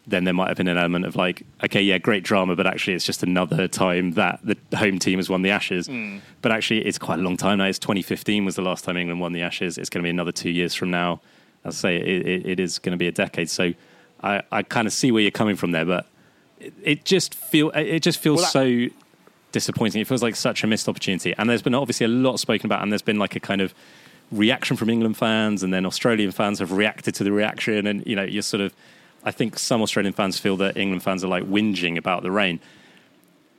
then 0.08 0.24
there 0.24 0.34
might 0.34 0.48
have 0.50 0.58
been 0.58 0.68
an 0.68 0.78
element 0.78 1.06
of 1.06 1.16
like, 1.16 1.44
okay, 1.64 1.82
yeah, 1.82 1.98
great 1.98 2.24
drama, 2.24 2.56
but 2.56 2.68
actually 2.68 2.94
it's 2.94 3.06
just 3.06 3.24
another 3.24 3.68
time 3.68 4.12
that 4.14 4.40
the 4.44 4.78
home 4.78 5.00
team 5.00 5.20
has 5.20 5.30
won 5.30 5.42
the 5.42 5.52
Ashes. 5.52 5.88
Mm. 5.88 6.22
But 6.42 6.52
actually, 6.52 6.86
it's 6.86 6.98
quite 6.98 7.20
a 7.20 7.22
long 7.22 7.38
time 7.38 7.60
now. 7.60 7.66
It's 7.66 7.80
2015 7.80 8.44
was 8.44 8.56
the 8.56 8.62
last 8.62 8.84
time 8.84 8.98
England 8.98 9.22
won 9.22 9.32
the 9.32 9.44
Ashes. 9.44 9.78
It's 9.78 9.90
going 9.90 10.02
to 10.02 10.06
be 10.06 10.10
another 10.10 10.32
two 10.32 10.50
years 10.50 10.74
from 10.74 10.92
now. 10.92 11.22
As 11.64 11.78
I 11.78 11.80
say, 11.80 11.98
it, 11.98 12.28
it, 12.28 12.46
it 12.46 12.60
is 12.60 12.80
going 12.80 12.92
to 12.92 12.98
be 12.98 13.08
a 13.08 13.12
decade. 13.12 13.50
So 13.50 13.74
I, 14.24 14.42
I 14.52 14.64
kind 14.64 14.88
of 14.88 14.94
see 14.94 15.12
where 15.12 15.22
you're 15.22 15.32
coming 15.32 15.56
from 15.56 15.72
there, 15.72 15.86
but 15.86 16.08
it, 16.60 16.74
it 16.82 17.06
just 17.06 17.36
feel 17.36 17.70
it 17.76 18.00
just 18.02 18.20
feels 18.20 18.38
well, 18.38 18.46
that- 18.46 18.52
so 18.90 18.96
disappointing. 19.52 20.02
It 20.02 20.08
feels 20.08 20.24
like 20.24 20.36
such 20.36 20.64
a 20.64 20.68
missed 20.68 20.88
opportunity. 20.88 21.34
And 21.38 21.50
there's 21.50 21.62
been 21.62 21.76
obviously 21.76 22.06
a 22.06 22.10
lot 22.10 22.40
spoken 22.40 22.68
about, 22.68 22.82
and 22.82 22.92
there's 22.92 23.02
been 23.02 23.20
like 23.20 23.36
a 23.36 23.40
kind 23.40 23.62
of 23.62 23.74
reaction 24.32 24.78
from 24.78 24.90
England 24.90 25.18
fans, 25.18 25.64
and 25.64 25.74
then 25.74 25.86
Australian 25.86 26.32
fans 26.32 26.60
have 26.60 26.72
reacted 26.72 27.16
to 27.16 27.24
the 27.24 27.32
reaction, 27.32 27.88
and 27.88 28.06
you 28.06 28.16
know, 28.16 28.24
you're 28.24 28.42
sort 28.42 28.62
of 28.62 28.74
I 29.24 29.32
think 29.32 29.60
some 29.60 29.82
Australian 29.82 30.14
fans 30.14 30.40
feel 30.40 30.58
that 30.58 30.78
England 30.78 31.04
fans 31.04 31.24
are 31.24 31.28
like 31.28 31.44
whinging 31.44 31.98
about 31.98 32.24
the 32.24 32.32
rain. 32.32 32.60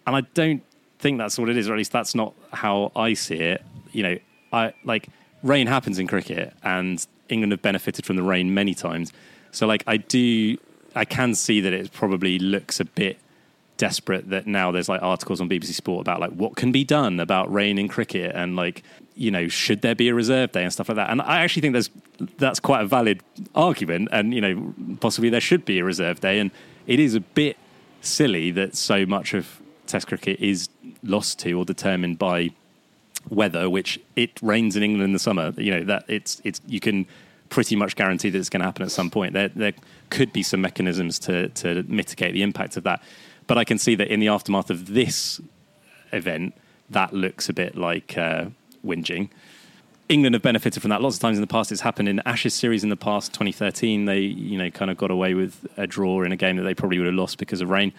And 0.06 0.16
I 0.16 0.22
don't 0.34 0.62
think 0.98 1.18
that's 1.18 1.38
what 1.38 1.48
it 1.48 1.56
is, 1.56 1.68
or 1.68 1.72
at 1.72 1.78
least 1.78 1.92
that's 1.92 2.14
not 2.14 2.34
how 2.52 2.90
I 2.96 3.14
see 3.14 3.36
it. 3.36 3.62
You 3.92 4.02
know, 4.02 4.18
I 4.52 4.72
like 4.84 5.08
rain 5.42 5.66
happens 5.66 5.98
in 5.98 6.06
cricket 6.06 6.52
and 6.62 7.04
England 7.28 7.52
have 7.52 7.62
benefited 7.62 8.04
from 8.04 8.16
the 8.16 8.22
rain 8.22 8.54
many 8.54 8.74
times. 8.74 9.12
So 9.50 9.66
like 9.66 9.84
I 9.86 9.98
do 9.98 10.56
I 10.94 11.04
can 11.04 11.34
see 11.34 11.60
that 11.60 11.72
it 11.72 11.92
probably 11.92 12.38
looks 12.38 12.80
a 12.80 12.84
bit 12.84 13.18
desperate 13.82 14.30
that 14.30 14.46
now 14.46 14.70
there's 14.70 14.88
like 14.88 15.02
articles 15.02 15.40
on 15.40 15.48
BBC 15.48 15.72
Sport 15.72 16.02
about 16.02 16.20
like 16.20 16.30
what 16.30 16.54
can 16.54 16.70
be 16.70 16.84
done 16.84 17.18
about 17.18 17.52
rain 17.52 17.78
in 17.78 17.88
cricket 17.88 18.30
and 18.32 18.54
like 18.54 18.84
you 19.16 19.28
know 19.28 19.48
should 19.48 19.82
there 19.82 19.96
be 19.96 20.08
a 20.08 20.14
reserve 20.14 20.52
day 20.52 20.62
and 20.62 20.72
stuff 20.72 20.88
like 20.88 20.94
that. 20.94 21.10
And 21.10 21.20
I 21.20 21.40
actually 21.40 21.62
think 21.62 21.72
there's 21.72 21.90
that's 22.38 22.60
quite 22.60 22.82
a 22.82 22.86
valid 22.86 23.24
argument 23.56 24.10
and 24.12 24.32
you 24.32 24.40
know 24.40 24.72
possibly 25.00 25.30
there 25.30 25.40
should 25.40 25.64
be 25.64 25.80
a 25.80 25.84
reserve 25.84 26.20
day. 26.20 26.38
And 26.38 26.52
it 26.86 27.00
is 27.00 27.16
a 27.16 27.20
bit 27.20 27.56
silly 28.02 28.52
that 28.52 28.76
so 28.76 29.04
much 29.04 29.34
of 29.34 29.60
test 29.88 30.06
cricket 30.06 30.38
is 30.38 30.68
lost 31.02 31.40
to 31.40 31.52
or 31.54 31.64
determined 31.64 32.20
by 32.20 32.50
weather 33.30 33.68
which 33.68 33.98
it 34.14 34.30
rains 34.42 34.76
in 34.76 34.84
England 34.84 35.02
in 35.02 35.12
the 35.12 35.18
summer. 35.18 35.52
You 35.56 35.72
know 35.72 35.84
that 35.86 36.04
it's 36.06 36.40
it's 36.44 36.60
you 36.68 36.78
can 36.78 37.04
pretty 37.48 37.74
much 37.74 37.96
guarantee 37.96 38.30
that 38.30 38.38
it's 38.38 38.48
going 38.48 38.60
to 38.60 38.66
happen 38.66 38.84
at 38.84 38.92
some 38.92 39.10
point. 39.10 39.32
There 39.32 39.48
there 39.48 39.74
could 40.10 40.32
be 40.32 40.44
some 40.44 40.60
mechanisms 40.60 41.18
to 41.26 41.48
to 41.48 41.82
mitigate 41.88 42.32
the 42.32 42.42
impact 42.42 42.76
of 42.76 42.84
that 42.84 43.02
but 43.46 43.58
I 43.58 43.64
can 43.64 43.78
see 43.78 43.94
that 43.94 44.08
in 44.08 44.20
the 44.20 44.28
aftermath 44.28 44.70
of 44.70 44.86
this 44.86 45.40
event, 46.12 46.54
that 46.90 47.12
looks 47.12 47.48
a 47.48 47.52
bit 47.52 47.76
like 47.76 48.16
uh, 48.16 48.46
whinging. 48.84 49.30
England 50.08 50.34
have 50.34 50.42
benefited 50.42 50.82
from 50.82 50.90
that 50.90 51.00
lots 51.00 51.16
of 51.16 51.22
times 51.22 51.38
in 51.38 51.40
the 51.40 51.46
past. 51.46 51.72
It's 51.72 51.80
happened 51.80 52.08
in 52.08 52.20
Ashes 52.26 52.54
series 52.54 52.84
in 52.84 52.90
the 52.90 52.96
past. 52.96 53.32
2013, 53.32 54.04
they 54.04 54.18
you 54.20 54.58
know 54.58 54.70
kind 54.70 54.90
of 54.90 54.96
got 54.96 55.10
away 55.10 55.34
with 55.34 55.66
a 55.76 55.86
draw 55.86 56.22
in 56.22 56.32
a 56.32 56.36
game 56.36 56.56
that 56.56 56.62
they 56.64 56.74
probably 56.74 56.98
would 56.98 57.06
have 57.06 57.14
lost 57.14 57.38
because 57.38 57.60
of 57.60 57.70
rain. 57.70 57.92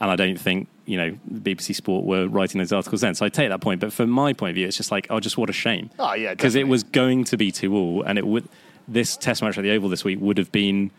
And 0.00 0.10
I 0.10 0.16
don't 0.16 0.38
think 0.38 0.66
you 0.86 0.96
know 0.96 1.16
BBC 1.32 1.74
Sport 1.76 2.04
were 2.04 2.26
writing 2.26 2.58
those 2.58 2.72
articles 2.72 3.02
then. 3.02 3.14
So 3.14 3.24
I 3.24 3.28
take 3.28 3.50
that 3.50 3.60
point. 3.60 3.80
But 3.80 3.92
from 3.92 4.10
my 4.10 4.32
point 4.32 4.50
of 4.50 4.54
view, 4.56 4.66
it's 4.66 4.76
just 4.76 4.90
like 4.90 5.06
oh, 5.10 5.20
just 5.20 5.38
what 5.38 5.48
a 5.48 5.52
shame. 5.52 5.90
Oh 5.98 6.14
yeah, 6.14 6.34
because 6.34 6.56
it 6.56 6.66
was 6.66 6.82
going 6.82 7.24
to 7.24 7.36
be 7.36 7.52
two 7.52 7.74
all, 7.76 8.02
and 8.02 8.18
it 8.18 8.26
would 8.26 8.48
this 8.88 9.16
Test 9.16 9.42
match 9.42 9.56
at 9.56 9.62
the 9.62 9.70
Oval 9.70 9.88
this 9.88 10.04
week 10.04 10.20
would 10.20 10.38
have 10.38 10.50
been 10.50 10.90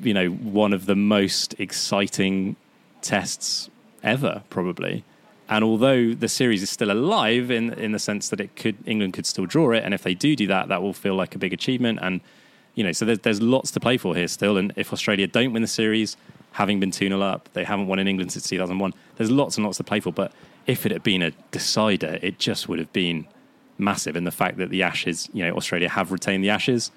you 0.00 0.14
know 0.14 0.28
one 0.28 0.72
of 0.72 0.86
the 0.86 0.96
most 0.96 1.54
exciting 1.58 2.56
tests 3.02 3.70
ever, 4.02 4.42
probably. 4.50 5.04
And 5.48 5.64
although 5.64 6.12
the 6.12 6.28
series 6.28 6.62
is 6.62 6.70
still 6.70 6.90
alive 6.90 7.50
in 7.50 7.72
in 7.74 7.92
the 7.92 7.98
sense 7.98 8.28
that 8.28 8.40
it 8.40 8.54
could 8.54 8.76
England 8.86 9.14
could 9.14 9.26
still 9.26 9.46
draw 9.46 9.72
it, 9.72 9.82
and 9.82 9.94
if 9.94 10.02
they 10.02 10.14
do 10.14 10.36
do 10.36 10.46
that, 10.48 10.68
that 10.68 10.82
will 10.82 10.92
feel 10.92 11.14
like 11.14 11.34
a 11.34 11.38
big 11.38 11.52
achievement. 11.52 11.98
And 12.02 12.20
you 12.74 12.84
know, 12.84 12.92
so 12.92 13.04
there's 13.04 13.20
there's 13.20 13.40
lots 13.40 13.70
to 13.72 13.80
play 13.80 13.96
for 13.96 14.14
here 14.14 14.28
still. 14.28 14.58
And 14.58 14.72
if 14.76 14.92
Australia 14.92 15.26
don't 15.26 15.52
win 15.52 15.62
the 15.62 15.68
series, 15.68 16.16
having 16.52 16.80
been 16.80 16.90
2 16.90 17.08
0 17.08 17.20
up, 17.22 17.48
they 17.54 17.64
haven't 17.64 17.86
won 17.86 17.98
in 17.98 18.06
England 18.06 18.32
since 18.32 18.46
2001. 18.48 18.92
There's 19.16 19.30
lots 19.30 19.56
and 19.56 19.64
lots 19.64 19.78
to 19.78 19.84
play 19.84 20.00
for. 20.00 20.12
But 20.12 20.32
if 20.66 20.84
it 20.84 20.92
had 20.92 21.02
been 21.02 21.22
a 21.22 21.30
decider, 21.50 22.18
it 22.20 22.38
just 22.38 22.68
would 22.68 22.78
have 22.78 22.92
been 22.92 23.26
massive. 23.78 24.16
And 24.16 24.26
the 24.26 24.32
fact 24.32 24.58
that 24.58 24.68
the 24.68 24.82
Ashes, 24.82 25.30
you 25.32 25.44
know, 25.44 25.56
Australia 25.56 25.88
have 25.88 26.12
retained 26.12 26.44
the 26.44 26.50
Ashes, 26.50 26.90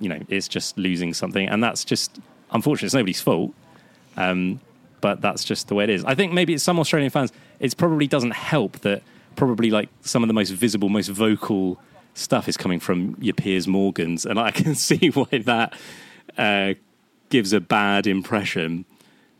you 0.00 0.08
know, 0.08 0.20
it's 0.28 0.48
just 0.48 0.78
losing 0.78 1.12
something, 1.12 1.48
and 1.48 1.62
that's 1.62 1.84
just 1.84 2.18
unfortunate. 2.50 2.86
It's 2.86 2.94
nobody's 2.94 3.20
fault. 3.20 3.52
Um, 4.16 4.60
but 5.04 5.20
that's 5.20 5.44
just 5.44 5.68
the 5.68 5.74
way 5.74 5.84
it 5.84 5.90
is. 5.90 6.02
I 6.06 6.14
think 6.14 6.32
maybe 6.32 6.56
some 6.56 6.80
Australian 6.80 7.10
fans, 7.10 7.30
it 7.60 7.76
probably 7.76 8.06
doesn't 8.06 8.30
help 8.30 8.78
that 8.80 9.02
probably 9.36 9.70
like 9.70 9.90
some 10.00 10.22
of 10.24 10.28
the 10.28 10.32
most 10.32 10.48
visible, 10.48 10.88
most 10.88 11.08
vocal 11.08 11.78
stuff 12.14 12.48
is 12.48 12.56
coming 12.56 12.80
from 12.80 13.14
your 13.20 13.34
Piers 13.34 13.68
Morgans, 13.68 14.24
and 14.24 14.40
I 14.40 14.50
can 14.60 14.74
see 14.74 15.08
why 15.08 15.26
that 15.44 15.74
uh, 16.38 16.72
gives 17.28 17.52
a 17.52 17.60
bad 17.60 18.06
impression. 18.06 18.86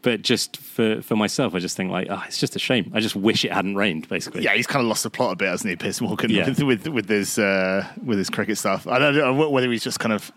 But 0.02 0.20
just 0.20 0.58
for, 0.58 1.00
for 1.00 1.16
myself, 1.16 1.54
I 1.54 1.60
just 1.60 1.78
think 1.78 1.90
like, 1.90 2.08
oh, 2.10 2.22
it's 2.26 2.38
just 2.38 2.54
a 2.56 2.58
shame. 2.58 2.92
I 2.94 3.00
just 3.00 3.16
wish 3.16 3.42
it 3.46 3.50
hadn't 3.54 3.76
rained, 3.76 4.06
basically. 4.06 4.42
Yeah, 4.42 4.52
he's 4.52 4.66
kind 4.66 4.82
of 4.82 4.86
lost 4.90 5.02
the 5.04 5.08
plot 5.08 5.32
a 5.32 5.36
bit, 5.36 5.48
hasn't 5.48 5.70
he, 5.70 5.76
Piers 5.76 6.02
Morgan, 6.02 6.28
Yeah. 6.28 6.46
with, 6.46 6.60
with 6.62 6.88
with 6.88 7.08
his 7.08 7.38
uh, 7.38 7.88
with 8.04 8.18
his 8.18 8.28
cricket 8.28 8.58
stuff. 8.58 8.86
I 8.86 8.98
don't 8.98 9.14
know 9.16 9.48
whether 9.48 9.70
he's 9.72 9.82
just 9.82 9.98
kind 9.98 10.12
of 10.12 10.30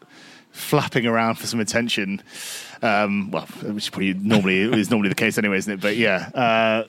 flapping 0.57 1.05
around 1.05 1.35
for 1.35 1.47
some 1.47 1.59
attention. 1.59 2.21
Um, 2.81 3.31
well, 3.31 3.45
which 3.63 3.91
probably 3.91 4.13
normally 4.13 4.61
is 4.79 4.89
normally 4.89 5.09
the 5.09 5.15
case 5.15 5.37
anyway, 5.37 5.57
isn't 5.57 5.73
it? 5.73 5.81
But 5.81 5.97
yeah, 5.97 6.29
uh, 6.33 6.83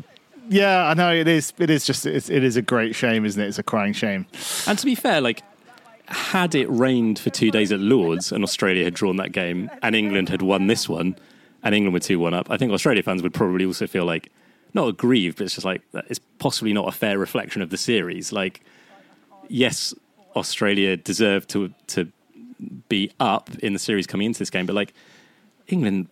yeah, 0.48 0.86
I 0.86 0.94
know 0.94 1.12
it 1.12 1.28
is. 1.28 1.52
It 1.58 1.70
is 1.70 1.84
just 1.84 2.06
it's, 2.06 2.30
it 2.30 2.42
is 2.42 2.56
a 2.56 2.62
great 2.62 2.94
shame, 2.94 3.24
isn't 3.24 3.40
it? 3.40 3.46
It's 3.46 3.58
a 3.58 3.62
crying 3.62 3.92
shame. 3.92 4.26
And 4.66 4.78
to 4.78 4.84
be 4.84 4.94
fair, 4.94 5.20
like, 5.20 5.42
had 6.06 6.54
it 6.54 6.66
rained 6.70 7.18
for 7.18 7.30
two 7.30 7.50
days 7.50 7.70
at 7.70 7.80
Lords 7.80 8.32
and 8.32 8.42
Australia 8.42 8.84
had 8.84 8.94
drawn 8.94 9.16
that 9.16 9.32
game 9.32 9.70
and 9.82 9.94
England 9.94 10.30
had 10.30 10.40
won 10.40 10.66
this 10.66 10.88
one 10.88 11.16
and 11.62 11.74
England 11.74 11.92
were 11.92 12.00
2 12.00 12.18
1 12.18 12.34
up, 12.34 12.50
I 12.50 12.56
think 12.56 12.72
Australia 12.72 13.02
fans 13.02 13.22
would 13.22 13.34
probably 13.34 13.64
also 13.64 13.86
feel 13.86 14.04
like, 14.04 14.30
not 14.74 14.88
aggrieved, 14.88 15.38
but 15.38 15.44
it's 15.44 15.54
just 15.54 15.64
like, 15.64 15.82
it's 16.08 16.20
possibly 16.38 16.72
not 16.72 16.88
a 16.88 16.92
fair 16.92 17.18
reflection 17.18 17.62
of 17.62 17.70
the 17.70 17.76
series. 17.76 18.32
Like, 18.32 18.60
yes, 19.48 19.94
Australia 20.36 20.96
deserved 20.96 21.48
to, 21.50 21.72
to 21.88 22.10
be 22.88 23.10
up 23.20 23.50
in 23.60 23.72
the 23.72 23.78
series 23.78 24.06
coming 24.06 24.26
into 24.26 24.38
this 24.38 24.50
game, 24.50 24.66
but 24.66 24.74
like, 24.74 24.92
England. 25.66 26.08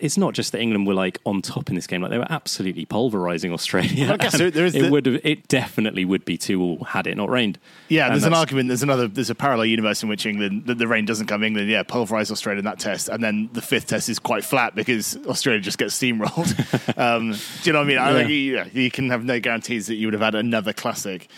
It's 0.00 0.18
not 0.18 0.34
just 0.34 0.52
that 0.52 0.60
England 0.60 0.86
were 0.86 0.92
like 0.92 1.18
on 1.24 1.40
top 1.40 1.70
in 1.70 1.74
this 1.74 1.86
game; 1.86 2.02
like 2.02 2.10
they 2.10 2.18
were 2.18 2.30
absolutely 2.30 2.84
pulverizing 2.84 3.52
Australia. 3.52 4.12
I 4.12 4.16
guess 4.18 4.36
there- 4.36 4.50
there 4.50 4.66
is 4.66 4.74
it 4.74 4.82
the- 4.82 4.90
would 4.90 5.06
have, 5.06 5.20
it 5.24 5.48
definitely 5.48 6.04
would 6.04 6.24
be 6.26 6.36
two 6.36 6.60
all 6.60 6.84
had 6.84 7.06
it 7.06 7.16
not 7.16 7.30
rained. 7.30 7.58
Yeah, 7.88 8.06
And 8.06 8.14
there's 8.14 8.24
an 8.24 8.34
argument. 8.34 8.68
There's 8.68 8.82
another. 8.82 9.06
There's 9.08 9.30
a 9.30 9.34
parallel 9.36 9.66
universe 9.66 10.02
in 10.02 10.08
which 10.10 10.26
England, 10.26 10.66
the, 10.66 10.74
the 10.74 10.86
rain 10.88 11.06
doesn't 11.06 11.26
come. 11.26 11.42
England, 11.42 11.70
yeah, 11.70 11.84
pulverise 11.84 12.30
Australia 12.30 12.58
in 12.58 12.64
that 12.66 12.80
test, 12.80 13.08
and 13.08 13.22
then 13.22 13.48
the 13.54 13.62
fifth 13.62 13.86
test 13.86 14.08
is 14.10 14.18
quite 14.18 14.44
flat 14.44 14.74
because 14.74 15.16
Australia 15.26 15.60
just 15.60 15.78
gets 15.78 15.98
steamrolled. 15.98 16.98
um, 16.98 17.32
do 17.32 17.38
you 17.64 17.72
know 17.72 17.78
what 17.78 17.84
I 17.84 17.88
mean? 17.88 17.98
I, 17.98 18.10
like, 18.10 18.28
you, 18.28 18.34
yeah, 18.56 18.66
you 18.72 18.90
can 18.90 19.08
have 19.08 19.24
no 19.24 19.40
guarantees 19.40 19.86
that 19.86 19.94
you 19.94 20.08
would 20.08 20.14
have 20.14 20.22
had 20.22 20.34
another 20.34 20.72
classic 20.74 21.28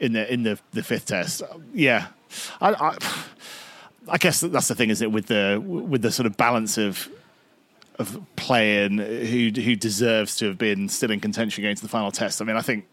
in 0.00 0.12
the 0.12 0.30
in 0.30 0.42
the, 0.42 0.58
the 0.72 0.82
fifth 0.82 1.06
test. 1.06 1.42
Yeah, 1.72 2.08
I, 2.60 2.72
I, 2.74 2.98
I 4.08 4.18
guess 4.18 4.40
that's 4.40 4.68
the 4.68 4.74
thing, 4.74 4.90
isn't 4.90 5.06
it? 5.06 5.10
With 5.10 5.26
the 5.26 5.62
with 5.64 6.02
the 6.02 6.10
sort 6.10 6.26
of 6.26 6.36
balance 6.36 6.78
of 6.78 7.08
of 7.98 8.20
playing 8.36 8.98
who 8.98 9.50
who 9.60 9.76
deserves 9.76 10.36
to 10.36 10.46
have 10.46 10.58
been 10.58 10.88
still 10.88 11.10
in 11.10 11.20
contention 11.20 11.64
against 11.64 11.82
the 11.82 11.88
final 11.88 12.10
test. 12.10 12.42
I 12.42 12.44
mean, 12.44 12.56
I 12.56 12.62
think 12.62 12.86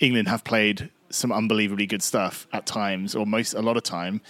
England 0.00 0.28
have 0.28 0.44
played 0.44 0.90
some 1.10 1.32
unbelievably 1.32 1.86
good 1.86 2.02
stuff 2.02 2.46
at 2.52 2.66
times, 2.66 3.14
or 3.14 3.26
most 3.26 3.54
a 3.54 3.62
lot 3.62 3.76
of 3.76 3.82
time. 3.82 4.20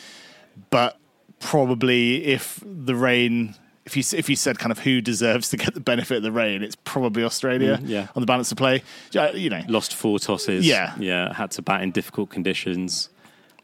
But 0.71 0.99
probably 1.41 2.25
if 2.25 2.63
the 2.65 2.95
rain, 2.95 3.55
if 3.85 3.97
you 3.97 4.03
if 4.17 4.29
you 4.29 4.37
said 4.37 4.59
kind 4.59 4.73
of 4.73 4.79
who 4.81 5.01
deserves 5.01 5.51
to 5.51 5.57
get 5.57 5.75
the 5.75 5.81
benefit 5.81 6.19
of 6.19 6.23
the 6.23 6.33
rain, 6.33 6.63
it's 6.63 6.77
probably 6.85 7.25
Australia. 7.25 7.79
Mm, 7.79 7.89
yeah. 7.89 8.09
on 8.15 8.23
the 8.23 8.27
balance 8.27 8.51
of 8.53 8.59
play, 8.59 8.83
you 9.13 9.51
know. 9.51 9.63
lost 9.69 9.95
four 9.95 10.19
tosses. 10.19 10.67
Yeah. 10.67 10.95
yeah, 10.99 11.33
had 11.33 11.51
to 11.53 11.63
bat 11.63 11.83
in 11.83 11.91
difficult 11.91 12.31
conditions, 12.31 13.09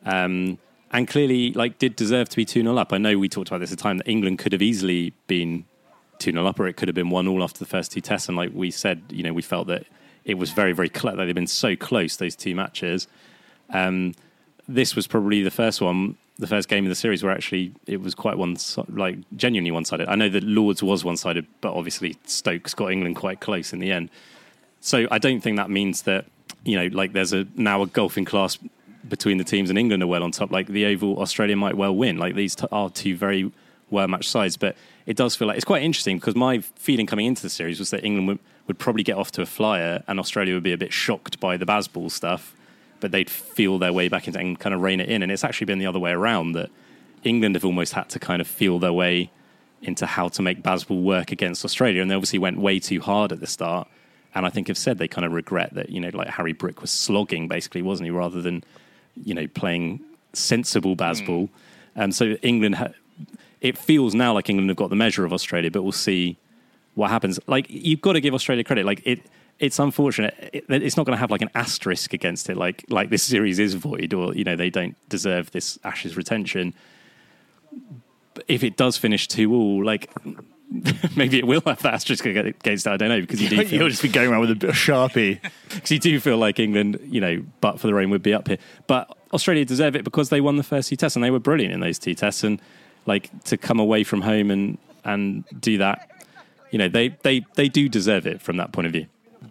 um, 0.04 0.58
and 0.92 1.08
clearly, 1.08 1.52
like, 1.52 1.78
did 1.78 1.96
deserve 1.96 2.28
to 2.28 2.36
be 2.36 2.44
two 2.44 2.62
0 2.62 2.76
up. 2.76 2.92
I 2.92 2.98
know 2.98 3.18
we 3.18 3.28
talked 3.28 3.48
about 3.48 3.58
this 3.58 3.72
at 3.72 3.78
the 3.78 3.82
time 3.82 3.98
that 3.98 4.08
England 4.08 4.38
could 4.38 4.52
have 4.52 4.62
easily 4.62 5.14
been 5.26 5.64
two 6.18 6.32
0 6.32 6.46
up, 6.46 6.60
or 6.60 6.66
it 6.66 6.74
could 6.74 6.88
have 6.88 6.94
been 6.94 7.10
one 7.10 7.26
all 7.26 7.42
after 7.42 7.58
the 7.58 7.66
first 7.66 7.92
two 7.92 8.00
tests. 8.00 8.28
And 8.28 8.36
like 8.36 8.50
we 8.52 8.70
said, 8.70 9.02
you 9.08 9.22
know, 9.22 9.32
we 9.32 9.42
felt 9.42 9.68
that 9.68 9.86
it 10.24 10.34
was 10.34 10.50
very, 10.50 10.72
very 10.72 10.88
close. 10.88 11.16
That 11.16 11.24
They'd 11.24 11.34
been 11.34 11.46
so 11.46 11.76
close 11.76 12.16
those 12.16 12.36
two 12.36 12.54
matches. 12.54 13.08
Um, 13.70 14.14
this 14.68 14.94
was 14.94 15.06
probably 15.06 15.42
the 15.42 15.50
first 15.50 15.80
one, 15.80 16.16
the 16.38 16.46
first 16.46 16.68
game 16.68 16.84
of 16.84 16.90
the 16.90 16.94
series 16.94 17.22
where 17.22 17.32
actually 17.32 17.72
it 17.86 18.00
was 18.00 18.14
quite 18.14 18.36
one, 18.36 18.56
like 18.88 19.18
genuinely 19.36 19.70
one 19.70 19.84
sided. 19.84 20.08
I 20.08 20.14
know 20.14 20.28
that 20.28 20.44
Lords 20.44 20.82
was 20.82 21.04
one 21.04 21.16
sided, 21.16 21.46
but 21.62 21.72
obviously 21.72 22.16
Stokes 22.26 22.74
got 22.74 22.92
England 22.92 23.16
quite 23.16 23.40
close 23.40 23.72
in 23.72 23.78
the 23.78 23.90
end. 23.90 24.10
So 24.80 25.06
I 25.10 25.18
don't 25.18 25.40
think 25.40 25.56
that 25.56 25.70
means 25.70 26.02
that 26.02 26.26
you 26.64 26.76
know, 26.76 26.94
like 26.96 27.12
there's 27.12 27.32
a 27.32 27.46
now 27.56 27.82
a 27.82 27.86
golfing 27.86 28.24
class 28.24 28.58
between 29.08 29.38
the 29.38 29.44
teams, 29.44 29.70
and 29.70 29.78
England 29.78 30.02
are 30.02 30.06
well 30.06 30.22
on 30.22 30.30
top. 30.30 30.50
Like 30.50 30.68
the 30.68 30.86
Oval, 30.86 31.18
Australia 31.20 31.56
might 31.56 31.76
well 31.76 31.94
win. 31.94 32.16
Like 32.16 32.34
these 32.34 32.54
t- 32.54 32.66
are 32.72 32.90
two 32.90 33.16
very 33.16 33.50
well 33.90 34.08
matched 34.08 34.30
sides, 34.30 34.56
but 34.56 34.76
it 35.06 35.16
does 35.16 35.36
feel 35.36 35.48
like 35.48 35.56
it's 35.56 35.64
quite 35.64 35.82
interesting 35.82 36.18
because 36.18 36.34
my 36.34 36.60
feeling 36.60 37.06
coming 37.06 37.26
into 37.26 37.42
the 37.42 37.50
series 37.50 37.78
was 37.78 37.90
that 37.90 38.04
England 38.04 38.28
would, 38.28 38.38
would 38.66 38.78
probably 38.78 39.02
get 39.02 39.16
off 39.16 39.30
to 39.32 39.42
a 39.42 39.46
flyer, 39.46 40.02
and 40.08 40.18
Australia 40.18 40.54
would 40.54 40.62
be 40.62 40.72
a 40.72 40.78
bit 40.78 40.92
shocked 40.92 41.40
by 41.40 41.56
the 41.56 41.66
Bazball 41.66 42.10
stuff, 42.10 42.54
but 43.00 43.12
they'd 43.12 43.30
feel 43.30 43.78
their 43.78 43.92
way 43.92 44.08
back 44.08 44.26
into 44.26 44.38
and 44.38 44.58
kind 44.58 44.74
of 44.74 44.80
rein 44.80 45.00
it 45.00 45.08
in. 45.08 45.22
And 45.22 45.30
it's 45.30 45.44
actually 45.44 45.66
been 45.66 45.78
the 45.78 45.86
other 45.86 45.98
way 45.98 46.12
around 46.12 46.52
that 46.52 46.70
England 47.24 47.54
have 47.54 47.64
almost 47.64 47.92
had 47.92 48.08
to 48.10 48.18
kind 48.18 48.40
of 48.40 48.46
feel 48.46 48.78
their 48.78 48.92
way 48.92 49.30
into 49.82 50.06
how 50.06 50.28
to 50.28 50.42
make 50.42 50.62
Bazball 50.62 51.02
work 51.02 51.32
against 51.32 51.64
Australia, 51.64 52.00
and 52.00 52.10
they 52.10 52.14
obviously 52.14 52.38
went 52.38 52.58
way 52.58 52.78
too 52.78 53.00
hard 53.00 53.32
at 53.32 53.40
the 53.40 53.46
start. 53.46 53.88
And 54.34 54.46
I 54.46 54.50
think 54.50 54.68
have 54.68 54.78
said 54.78 54.96
they 54.96 55.08
kind 55.08 55.26
of 55.26 55.32
regret 55.32 55.74
that, 55.74 55.90
you 55.90 56.00
know, 56.00 56.10
like 56.14 56.28
Harry 56.28 56.54
Brook 56.54 56.80
was 56.80 56.90
slogging 56.90 57.48
basically, 57.48 57.82
wasn't 57.82 58.06
he, 58.06 58.10
rather 58.10 58.40
than, 58.40 58.64
you 59.16 59.34
know, 59.34 59.46
playing 59.48 60.00
sensible 60.32 60.96
Bazball. 60.96 61.48
Hmm. 61.48 62.00
And 62.00 62.14
so 62.14 62.36
England, 62.42 62.76
ha- 62.76 62.92
it 63.60 63.76
feels 63.76 64.14
now 64.14 64.32
like 64.32 64.48
England 64.48 64.70
have 64.70 64.76
got 64.76 64.90
the 64.90 64.96
measure 64.96 65.24
of 65.24 65.32
Australia, 65.32 65.70
but 65.70 65.82
we'll 65.82 65.92
see 65.92 66.36
what 66.94 67.10
happens. 67.10 67.38
Like 67.46 67.66
you've 67.68 68.00
got 68.00 68.14
to 68.14 68.20
give 68.20 68.34
Australia 68.34 68.64
credit. 68.64 68.86
Like 68.86 69.02
it, 69.04 69.20
it's 69.58 69.78
unfortunate. 69.78 70.50
It, 70.52 70.64
it's 70.68 70.96
not 70.96 71.06
going 71.06 71.16
to 71.16 71.20
have 71.20 71.30
like 71.30 71.42
an 71.42 71.50
asterisk 71.54 72.12
against 72.12 72.50
it. 72.50 72.56
Like 72.56 72.84
like 72.88 73.10
this 73.10 73.22
series 73.22 73.58
is 73.58 73.74
void, 73.74 74.12
or 74.14 74.34
you 74.34 74.44
know 74.44 74.56
they 74.56 74.70
don't 74.70 74.96
deserve 75.08 75.50
this 75.52 75.78
Ashes 75.84 76.16
retention. 76.16 76.74
But 78.34 78.44
if 78.48 78.64
it 78.64 78.76
does 78.76 78.96
finish 78.96 79.28
two 79.28 79.54
all, 79.54 79.84
like 79.84 80.10
maybe 81.16 81.38
it 81.38 81.46
will 81.46 81.62
have 81.66 81.82
that 81.82 81.94
asterisk 81.94 82.24
against 82.24 82.86
it. 82.86 82.90
I 82.90 82.96
don't 82.96 83.08
know 83.08 83.20
because 83.20 83.40
you 83.40 83.48
do 83.48 83.64
feel, 83.66 83.80
You'll 83.80 83.88
just 83.88 84.02
be 84.02 84.08
going 84.08 84.30
around 84.30 84.40
with 84.40 84.50
a 84.50 84.54
bit 84.54 84.70
of 84.70 84.76
sharpie. 84.76 85.40
because 85.68 85.90
you 85.90 85.98
do 85.98 86.18
feel 86.20 86.38
like 86.38 86.58
England, 86.58 86.98
you 87.04 87.20
know, 87.20 87.42
but 87.60 87.80
for 87.80 87.86
the 87.86 87.94
rain 87.94 88.10
would 88.10 88.22
be 88.22 88.34
up 88.34 88.48
here. 88.48 88.58
But 88.86 89.14
Australia 89.32 89.64
deserve 89.64 89.96
it 89.96 90.04
because 90.04 90.28
they 90.28 90.40
won 90.40 90.56
the 90.56 90.62
first 90.62 90.88
two 90.88 90.96
tests 90.96 91.16
and 91.16 91.24
they 91.24 91.30
were 91.30 91.38
brilliant 91.38 91.74
in 91.74 91.80
those 91.80 91.98
two 91.98 92.14
tests. 92.14 92.44
And 92.44 92.60
like 93.06 93.44
to 93.44 93.56
come 93.56 93.80
away 93.80 94.04
from 94.04 94.22
home 94.22 94.50
and 94.50 94.78
and 95.04 95.44
do 95.60 95.78
that, 95.78 96.24
you 96.70 96.78
know, 96.78 96.88
they 96.88 97.08
they 97.08 97.44
they 97.54 97.68
do 97.68 97.88
deserve 97.88 98.26
it 98.26 98.40
from 98.40 98.56
that 98.56 98.72
point 98.72 98.86
of 98.86 98.92
view. 98.92 99.06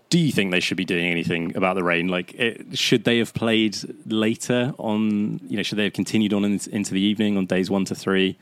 Do 0.10 0.20
you 0.20 0.32
think 0.32 0.52
they 0.52 0.60
should 0.60 0.78
be 0.78 0.86
doing 0.86 1.06
anything 1.06 1.56
about 1.56 1.76
the 1.76 1.84
rain? 1.84 2.08
Like, 2.08 2.34
it, 2.36 2.78
should 2.78 3.04
they 3.04 3.18
have 3.20 3.34
played 3.34 3.78
later 4.06 4.74
on? 4.78 5.40
You 5.48 5.58
know, 5.58 5.64
should 5.64 5.78
they 5.78 5.86
have 5.86 5.94
continued 5.94 6.34
on 6.34 6.46
in, 6.46 6.60
into 6.72 6.94
the 6.94 7.02
evening 7.02 7.38
on 7.38 7.46
days 7.46 7.70
one 7.70 7.86
to 7.86 7.96
three, 7.96 8.38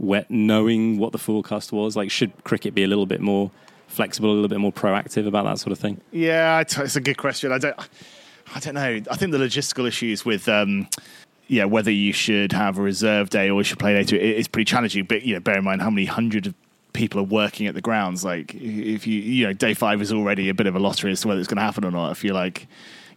where, 0.00 0.24
knowing 0.30 0.96
what 0.96 1.12
the 1.12 1.18
forecast 1.18 1.72
was? 1.72 1.94
Like, 1.94 2.10
should 2.10 2.32
cricket 2.42 2.74
be 2.74 2.82
a 2.82 2.86
little 2.86 3.04
bit 3.04 3.20
more 3.20 3.50
flexible, 3.86 4.30
a 4.30 4.32
little 4.32 4.48
bit 4.48 4.58
more 4.58 4.72
proactive 4.72 5.26
about 5.26 5.44
that 5.44 5.58
sort 5.58 5.72
of 5.72 5.78
thing? 5.78 6.00
Yeah, 6.10 6.60
it's 6.60 6.96
a 6.96 7.00
good 7.02 7.18
question. 7.18 7.52
I 7.52 7.58
don't, 7.58 7.78
I 8.54 8.60
don't 8.60 8.74
know. 8.74 9.00
I 9.10 9.16
think 9.16 9.32
the 9.32 9.38
logistical 9.38 9.86
issues 9.86 10.24
with, 10.24 10.48
um, 10.48 10.88
yeah, 11.48 11.64
whether 11.64 11.90
you 11.90 12.14
should 12.14 12.52
have 12.52 12.78
a 12.78 12.82
reserve 12.82 13.28
day 13.28 13.50
or 13.50 13.60
you 13.60 13.64
should 13.64 13.78
play 13.78 13.94
later, 13.94 14.16
it, 14.16 14.22
it's 14.22 14.48
pretty 14.48 14.64
challenging. 14.64 15.04
But 15.04 15.22
you 15.22 15.34
know, 15.34 15.40
bear 15.40 15.58
in 15.58 15.64
mind 15.64 15.82
how 15.82 15.90
many 15.90 16.06
hundred 16.06 16.46
of 16.46 16.54
people 16.94 17.20
are 17.20 17.24
working 17.24 17.66
at 17.66 17.74
the 17.74 17.82
grounds. 17.82 18.24
Like, 18.24 18.54
if 18.54 19.06
you, 19.06 19.20
you 19.20 19.46
know, 19.46 19.52
day 19.52 19.74
five 19.74 20.00
is 20.00 20.14
already 20.14 20.48
a 20.48 20.54
bit 20.54 20.66
of 20.66 20.74
a 20.74 20.78
lottery 20.78 21.12
as 21.12 21.20
to 21.20 21.28
whether 21.28 21.40
it's 21.40 21.48
going 21.48 21.58
to 21.58 21.62
happen 21.62 21.84
or 21.84 21.90
not. 21.90 22.10
I 22.10 22.14
feel 22.14 22.34
like. 22.34 22.66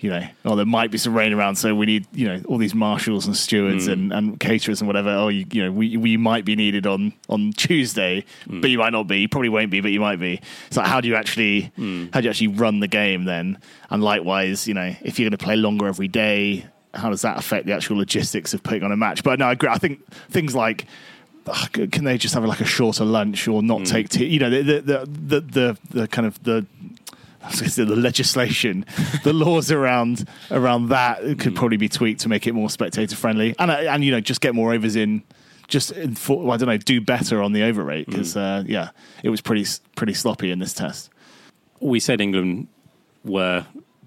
You 0.03 0.09
know, 0.09 0.27
oh, 0.43 0.57
there 0.57 0.65
might 0.65 0.91
be 0.91 0.97
some 0.97 1.13
rain 1.13 1.31
around, 1.31 1.55
so 1.55 1.73
we 1.73 1.85
need, 1.85 2.05
you 2.11 2.27
know, 2.27 2.41
all 2.49 2.57
these 2.57 2.75
marshals 2.75 3.25
and 3.25 3.37
stewards 3.37 3.87
mm. 3.87 3.93
and, 3.93 4.11
and 4.11 4.37
caterers 4.37 4.81
and 4.81 4.87
whatever. 4.87 5.09
Oh, 5.09 5.29
you, 5.29 5.45
you 5.49 5.63
know, 5.63 5.71
we 5.71 5.95
we 5.95 6.17
might 6.17 6.43
be 6.43 6.57
needed 6.57 6.85
on 6.85 7.13
on 7.29 7.53
Tuesday, 7.53 8.25
mm. 8.45 8.59
but 8.59 8.69
you 8.69 8.79
might 8.79 8.91
not 8.91 9.07
be. 9.07 9.21
You 9.21 9.29
probably 9.29 9.47
won't 9.47 9.71
be, 9.71 9.79
but 9.79 9.91
you 9.91 10.01
might 10.01 10.19
be. 10.19 10.41
So, 10.71 10.81
how 10.81 10.99
do 10.99 11.07
you 11.07 11.15
actually 11.15 11.71
mm. 11.77 12.13
how 12.13 12.19
do 12.19 12.25
you 12.25 12.31
actually 12.31 12.49
run 12.49 12.81
the 12.81 12.89
game 12.89 13.23
then? 13.23 13.59
And 13.89 14.03
likewise, 14.03 14.67
you 14.67 14.73
know, 14.73 14.93
if 15.03 15.17
you're 15.17 15.29
going 15.29 15.37
to 15.37 15.43
play 15.45 15.55
longer 15.55 15.87
every 15.87 16.09
day, 16.09 16.65
how 16.93 17.09
does 17.09 17.21
that 17.21 17.37
affect 17.37 17.65
the 17.65 17.71
actual 17.71 17.95
logistics 17.95 18.53
of 18.53 18.61
putting 18.61 18.83
on 18.83 18.91
a 18.91 18.97
match? 18.97 19.23
But 19.23 19.39
no, 19.39 19.45
I 19.45 19.53
agree. 19.53 19.69
I 19.69 19.77
think 19.77 20.05
things 20.29 20.53
like 20.53 20.85
ah, 21.47 21.69
ugh, 21.77 21.91
can 21.93 22.03
they 22.03 22.17
just 22.17 22.33
have 22.33 22.43
like 22.43 22.59
a 22.59 22.65
shorter 22.65 23.05
lunch 23.05 23.47
or 23.47 23.63
not 23.63 23.85
take 23.85 24.09
tea? 24.09 24.25
You 24.25 24.39
know, 24.39 24.49
the 24.49 24.63
the 24.63 24.81
the, 25.05 25.39
the, 25.39 25.77
the 25.91 26.07
kind 26.09 26.27
of 26.27 26.43
the 26.43 26.65
I 27.43 27.47
was 27.49 27.59
gonna 27.59 27.71
say 27.71 27.83
the 27.83 27.95
legislation, 27.95 28.85
the 29.23 29.33
laws 29.33 29.71
around 29.71 30.27
around 30.49 30.89
that 30.89 31.19
could 31.39 31.55
probably 31.55 31.77
be 31.77 31.89
tweaked 31.89 32.21
to 32.21 32.29
make 32.29 32.47
it 32.47 32.53
more 32.53 32.69
spectator 32.69 33.15
friendly, 33.15 33.55
and 33.59 33.69
uh, 33.69 33.75
and 33.75 34.03
you 34.03 34.11
know 34.11 34.19
just 34.21 34.41
get 34.41 34.55
more 34.55 34.73
overs 34.73 34.95
in, 34.95 35.23
just 35.67 35.93
for, 36.15 36.51
I 36.51 36.57
don't 36.57 36.69
know, 36.69 36.77
do 36.77 37.01
better 37.01 37.41
on 37.41 37.51
the 37.53 37.63
over 37.63 37.83
rate 37.83 38.07
because 38.07 38.37
uh, 38.37 38.63
yeah, 38.65 38.89
it 39.23 39.29
was 39.29 39.41
pretty 39.41 39.65
pretty 39.95 40.13
sloppy 40.13 40.51
in 40.51 40.59
this 40.59 40.73
test. 40.73 41.09
we 41.79 41.99
said 41.99 42.21
England 42.21 42.67
were 43.23 43.65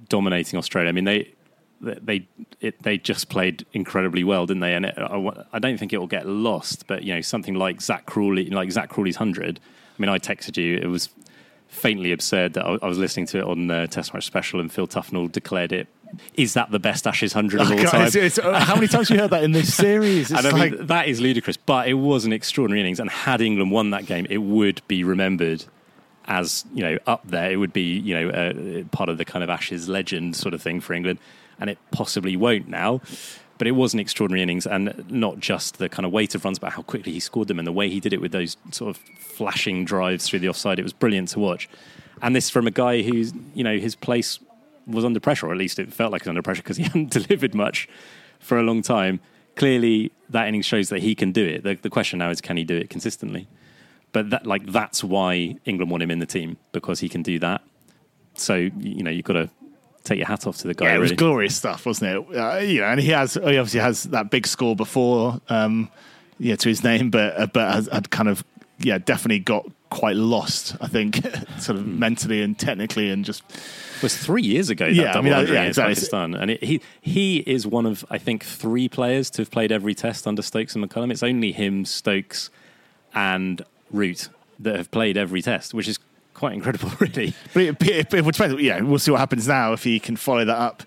dominating 0.08 0.58
Australia. 0.58 0.88
I 0.88 0.92
mean, 0.92 1.04
they 1.04 1.32
they 1.80 2.26
it, 2.60 2.82
they 2.82 2.98
just 2.98 3.28
played 3.28 3.66
incredibly 3.72 4.24
well, 4.24 4.46
didn't 4.46 4.60
they? 4.60 4.74
And 4.74 4.86
it, 4.86 4.94
I, 4.98 5.44
I 5.52 5.58
don't 5.58 5.78
think 5.78 5.92
it 5.92 5.98
will 5.98 6.06
get 6.06 6.26
lost. 6.26 6.86
But 6.86 7.02
you 7.02 7.14
know, 7.14 7.20
something 7.20 7.54
like 7.54 7.80
Zak 7.80 8.06
Crawley, 8.06 8.48
like 8.50 8.70
Zak 8.70 8.88
Crawley's 8.88 9.16
hundred. 9.16 9.60
I 9.98 10.02
mean, 10.02 10.08
I 10.08 10.18
texted 10.18 10.56
you. 10.56 10.76
It 10.76 10.88
was 10.88 11.08
faintly 11.68 12.12
absurd 12.12 12.54
that 12.54 12.64
I, 12.64 12.78
I 12.82 12.86
was 12.86 12.98
listening 12.98 13.26
to 13.26 13.38
it 13.38 13.44
on 13.44 13.66
the 13.66 13.86
Test 13.88 14.14
Match 14.14 14.24
Special, 14.26 14.60
and 14.60 14.72
Phil 14.72 14.86
Tufnell 14.86 15.30
declared 15.30 15.72
it. 15.72 15.88
Is 16.34 16.54
that 16.54 16.70
the 16.70 16.78
best 16.78 17.06
Ashes 17.06 17.32
hundred 17.32 17.60
of 17.60 17.70
all 17.70 17.76
God, 17.76 17.86
time? 17.90 18.06
it's- 18.06 18.14
it's- 18.14 18.38
uh, 18.38 18.60
how 18.60 18.74
many 18.76 18.86
times 18.88 19.08
have 19.08 19.16
you 19.16 19.20
heard 19.22 19.30
that 19.32 19.42
in 19.42 19.52
this 19.52 19.74
series? 19.74 20.30
It's 20.30 20.38
And 20.38 20.46
I 20.46 20.52
mean, 20.52 20.78
like, 20.78 20.86
that 20.86 21.08
is 21.08 21.20
ludicrous, 21.20 21.56
but 21.56 21.88
it 21.88 21.94
was 21.94 22.24
an 22.24 22.32
extraordinary 22.32 22.80
innings. 22.80 23.00
And 23.00 23.10
had 23.10 23.40
England 23.40 23.70
won 23.72 23.90
that 23.90 24.06
game, 24.06 24.26
it 24.30 24.38
would 24.38 24.80
be 24.88 25.02
remembered 25.04 25.64
as 26.28 26.64
you 26.74 26.82
know 26.82 26.98
up 27.06 27.22
there. 27.24 27.50
It 27.52 27.56
would 27.56 27.72
be 27.72 27.98
you 27.98 28.14
know 28.14 28.28
uh, 28.30 28.84
part 28.96 29.08
of 29.08 29.18
the 29.18 29.24
kind 29.24 29.42
of 29.44 29.50
Ashes 29.50 29.88
legend 29.88 30.34
sort 30.36 30.54
of 30.54 30.62
thing 30.62 30.80
for 30.80 30.92
England, 30.94 31.18
and 31.60 31.68
it 31.70 31.78
possibly 31.90 32.36
won't 32.36 32.68
now. 32.68 33.00
But 33.58 33.66
it 33.66 33.72
was 33.72 33.94
an 33.94 34.00
extraordinary 34.00 34.42
innings, 34.42 34.66
and 34.66 35.10
not 35.10 35.40
just 35.40 35.78
the 35.78 35.88
kind 35.88 36.04
of 36.04 36.12
weight 36.12 36.34
of 36.34 36.44
runs, 36.44 36.58
but 36.58 36.72
how 36.72 36.82
quickly 36.82 37.12
he 37.12 37.20
scored 37.20 37.48
them 37.48 37.58
and 37.58 37.66
the 37.66 37.72
way 37.72 37.88
he 37.88 38.00
did 38.00 38.12
it 38.12 38.20
with 38.20 38.32
those 38.32 38.56
sort 38.70 38.90
of 38.90 39.02
flashing 39.18 39.84
drives 39.84 40.28
through 40.28 40.40
the 40.40 40.48
offside. 40.48 40.78
It 40.78 40.82
was 40.82 40.92
brilliant 40.92 41.28
to 41.30 41.38
watch. 41.38 41.68
And 42.22 42.36
this 42.36 42.50
from 42.50 42.66
a 42.66 42.70
guy 42.70 43.02
who's 43.02 43.32
you 43.54 43.64
know 43.64 43.78
his 43.78 43.94
place 43.94 44.38
was 44.86 45.04
under 45.04 45.20
pressure, 45.20 45.46
or 45.46 45.52
at 45.52 45.58
least 45.58 45.78
it 45.78 45.92
felt 45.92 46.12
like 46.12 46.22
it 46.22 46.24
was 46.24 46.30
under 46.30 46.42
pressure 46.42 46.62
because 46.62 46.76
he 46.76 46.82
hadn't 46.90 47.10
delivered 47.10 47.54
much 47.54 47.88
for 48.38 48.58
a 48.58 48.62
long 48.62 48.82
time. 48.82 49.20
Clearly, 49.56 50.12
that 50.28 50.48
innings 50.48 50.66
shows 50.66 50.90
that 50.90 51.00
he 51.00 51.14
can 51.14 51.32
do 51.32 51.44
it. 51.44 51.64
The, 51.64 51.74
the 51.74 51.90
question 51.90 52.18
now 52.18 52.28
is, 52.28 52.42
can 52.42 52.58
he 52.58 52.64
do 52.64 52.76
it 52.76 52.90
consistently? 52.90 53.48
But 54.12 54.30
that, 54.30 54.46
like, 54.46 54.66
that's 54.66 55.02
why 55.02 55.56
England 55.64 55.90
want 55.90 56.02
him 56.02 56.10
in 56.10 56.18
the 56.18 56.26
team 56.26 56.58
because 56.72 57.00
he 57.00 57.08
can 57.08 57.22
do 57.22 57.38
that. 57.38 57.62
So 58.34 58.54
you 58.54 59.02
know, 59.02 59.10
you've 59.10 59.24
got 59.24 59.34
to 59.34 59.50
take 60.06 60.18
your 60.18 60.26
hat 60.26 60.46
off 60.46 60.56
to 60.58 60.68
the 60.68 60.74
guy. 60.74 60.86
yeah, 60.86 60.94
it 60.96 60.98
was 60.98 61.10
really. 61.10 61.16
glorious 61.16 61.56
stuff, 61.56 61.84
wasn't 61.86 62.10
it? 62.30 62.36
Uh, 62.38 62.56
you 62.58 62.80
know, 62.80 62.86
and 62.86 63.00
he 63.00 63.08
has 63.10 63.34
he 63.34 63.40
obviously 63.40 63.80
has 63.80 64.04
that 64.04 64.30
big 64.30 64.46
score 64.46 64.74
before, 64.76 65.40
um, 65.48 65.90
yeah, 66.38 66.56
to 66.56 66.68
his 66.68 66.82
name, 66.84 67.10
but 67.10 67.38
uh, 67.40 67.46
but 67.46 67.72
has, 67.72 67.88
had 67.92 68.10
kind 68.10 68.28
of 68.28 68.44
yeah, 68.78 68.98
definitely 68.98 69.38
got 69.38 69.66
quite 69.90 70.16
lost. 70.16 70.76
I 70.80 70.88
think, 70.88 71.16
sort 71.58 71.78
of 71.78 71.84
Hmm. 71.84 71.98
mentally 71.98 72.42
and 72.42 72.58
technically, 72.58 73.10
and 73.10 73.24
just 73.24 73.42
It 73.48 74.02
was 74.02 74.16
three 74.16 74.42
years 74.42 74.68
ago. 74.70 74.84
That 74.86 74.94
Yeah, 74.94 75.16
I 75.16 75.20
mean, 75.22 75.32
uh, 75.32 75.40
yeah, 75.40 75.62
exactly. 75.62 75.94
Pakistan, 75.94 76.34
and 76.34 76.50
it, 76.50 76.62
he 76.62 76.80
he 77.00 77.38
is 77.38 77.66
one 77.66 77.86
of 77.86 78.04
I 78.10 78.18
think 78.18 78.44
three 78.44 78.88
players 78.88 79.30
to 79.30 79.42
have 79.42 79.50
played 79.50 79.72
every 79.72 79.94
test 79.94 80.26
under 80.26 80.42
Stokes 80.42 80.74
and 80.74 80.84
McCullum. 80.88 81.10
It's 81.10 81.22
only 81.22 81.52
him, 81.52 81.84
Stokes, 81.84 82.50
and 83.14 83.64
Root 83.90 84.28
that 84.58 84.76
have 84.76 84.90
played 84.90 85.16
every 85.16 85.42
test, 85.42 85.72
which 85.74 85.86
is 85.88 85.98
quite 86.36 86.52
incredible, 86.54 86.90
really. 87.00 87.34
But 87.52 87.62
it, 87.62 87.82
it, 87.82 88.14
it 88.14 88.24
would 88.24 88.34
depend. 88.34 88.60
Yeah, 88.60 88.80
we'll 88.82 88.98
see 88.98 89.10
what 89.10 89.20
happens 89.20 89.48
now 89.48 89.72
if 89.72 89.82
he 89.82 89.98
can 89.98 90.16
follow 90.16 90.44
that 90.44 90.56
up 90.56 90.82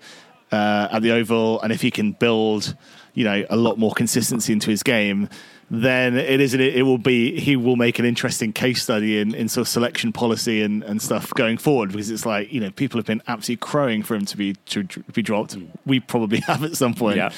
uh, 0.51 0.87
at 0.91 1.01
the 1.01 1.11
Oval, 1.11 1.61
and 1.61 1.71
if 1.73 1.81
he 1.81 1.91
can 1.91 2.13
build, 2.13 2.75
you 3.13 3.23
know, 3.25 3.43
a 3.49 3.57
lot 3.57 3.77
more 3.77 3.91
consistency 3.93 4.53
into 4.53 4.69
his 4.69 4.83
game. 4.83 5.27
Then 5.71 6.17
it 6.17 6.41
is. 6.41 6.55
It 6.55 6.81
will 6.83 6.97
be. 6.97 7.39
He 7.39 7.55
will 7.55 7.75
make 7.75 7.99
an 7.99 8.05
interesting 8.05 8.53
case 8.53 8.81
study 8.81 9.19
in, 9.19 9.35
in 9.35 9.47
sort 9.49 9.61
of 9.61 9.67
selection 9.67 10.11
policy 10.11 10.63
and, 10.63 10.81
and 10.83 10.99
stuff 10.99 11.31
going 11.35 11.59
forward 11.59 11.91
because 11.91 12.09
it's 12.09 12.25
like 12.25 12.51
you 12.51 12.59
know 12.59 12.71
people 12.71 12.97
have 12.97 13.05
been 13.05 13.21
absolutely 13.27 13.57
crowing 13.67 14.01
for 14.01 14.15
him 14.15 14.25
to 14.25 14.35
be 14.35 14.53
to 14.65 14.83
be 15.13 15.21
dropped. 15.21 15.55
We 15.85 15.99
probably 15.99 16.39
have 16.47 16.63
at 16.63 16.75
some 16.75 16.95
point 16.95 17.17
Yeah. 17.17 17.31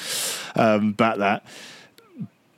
um, 0.56 0.92
back 0.92 1.18
that. 1.18 1.44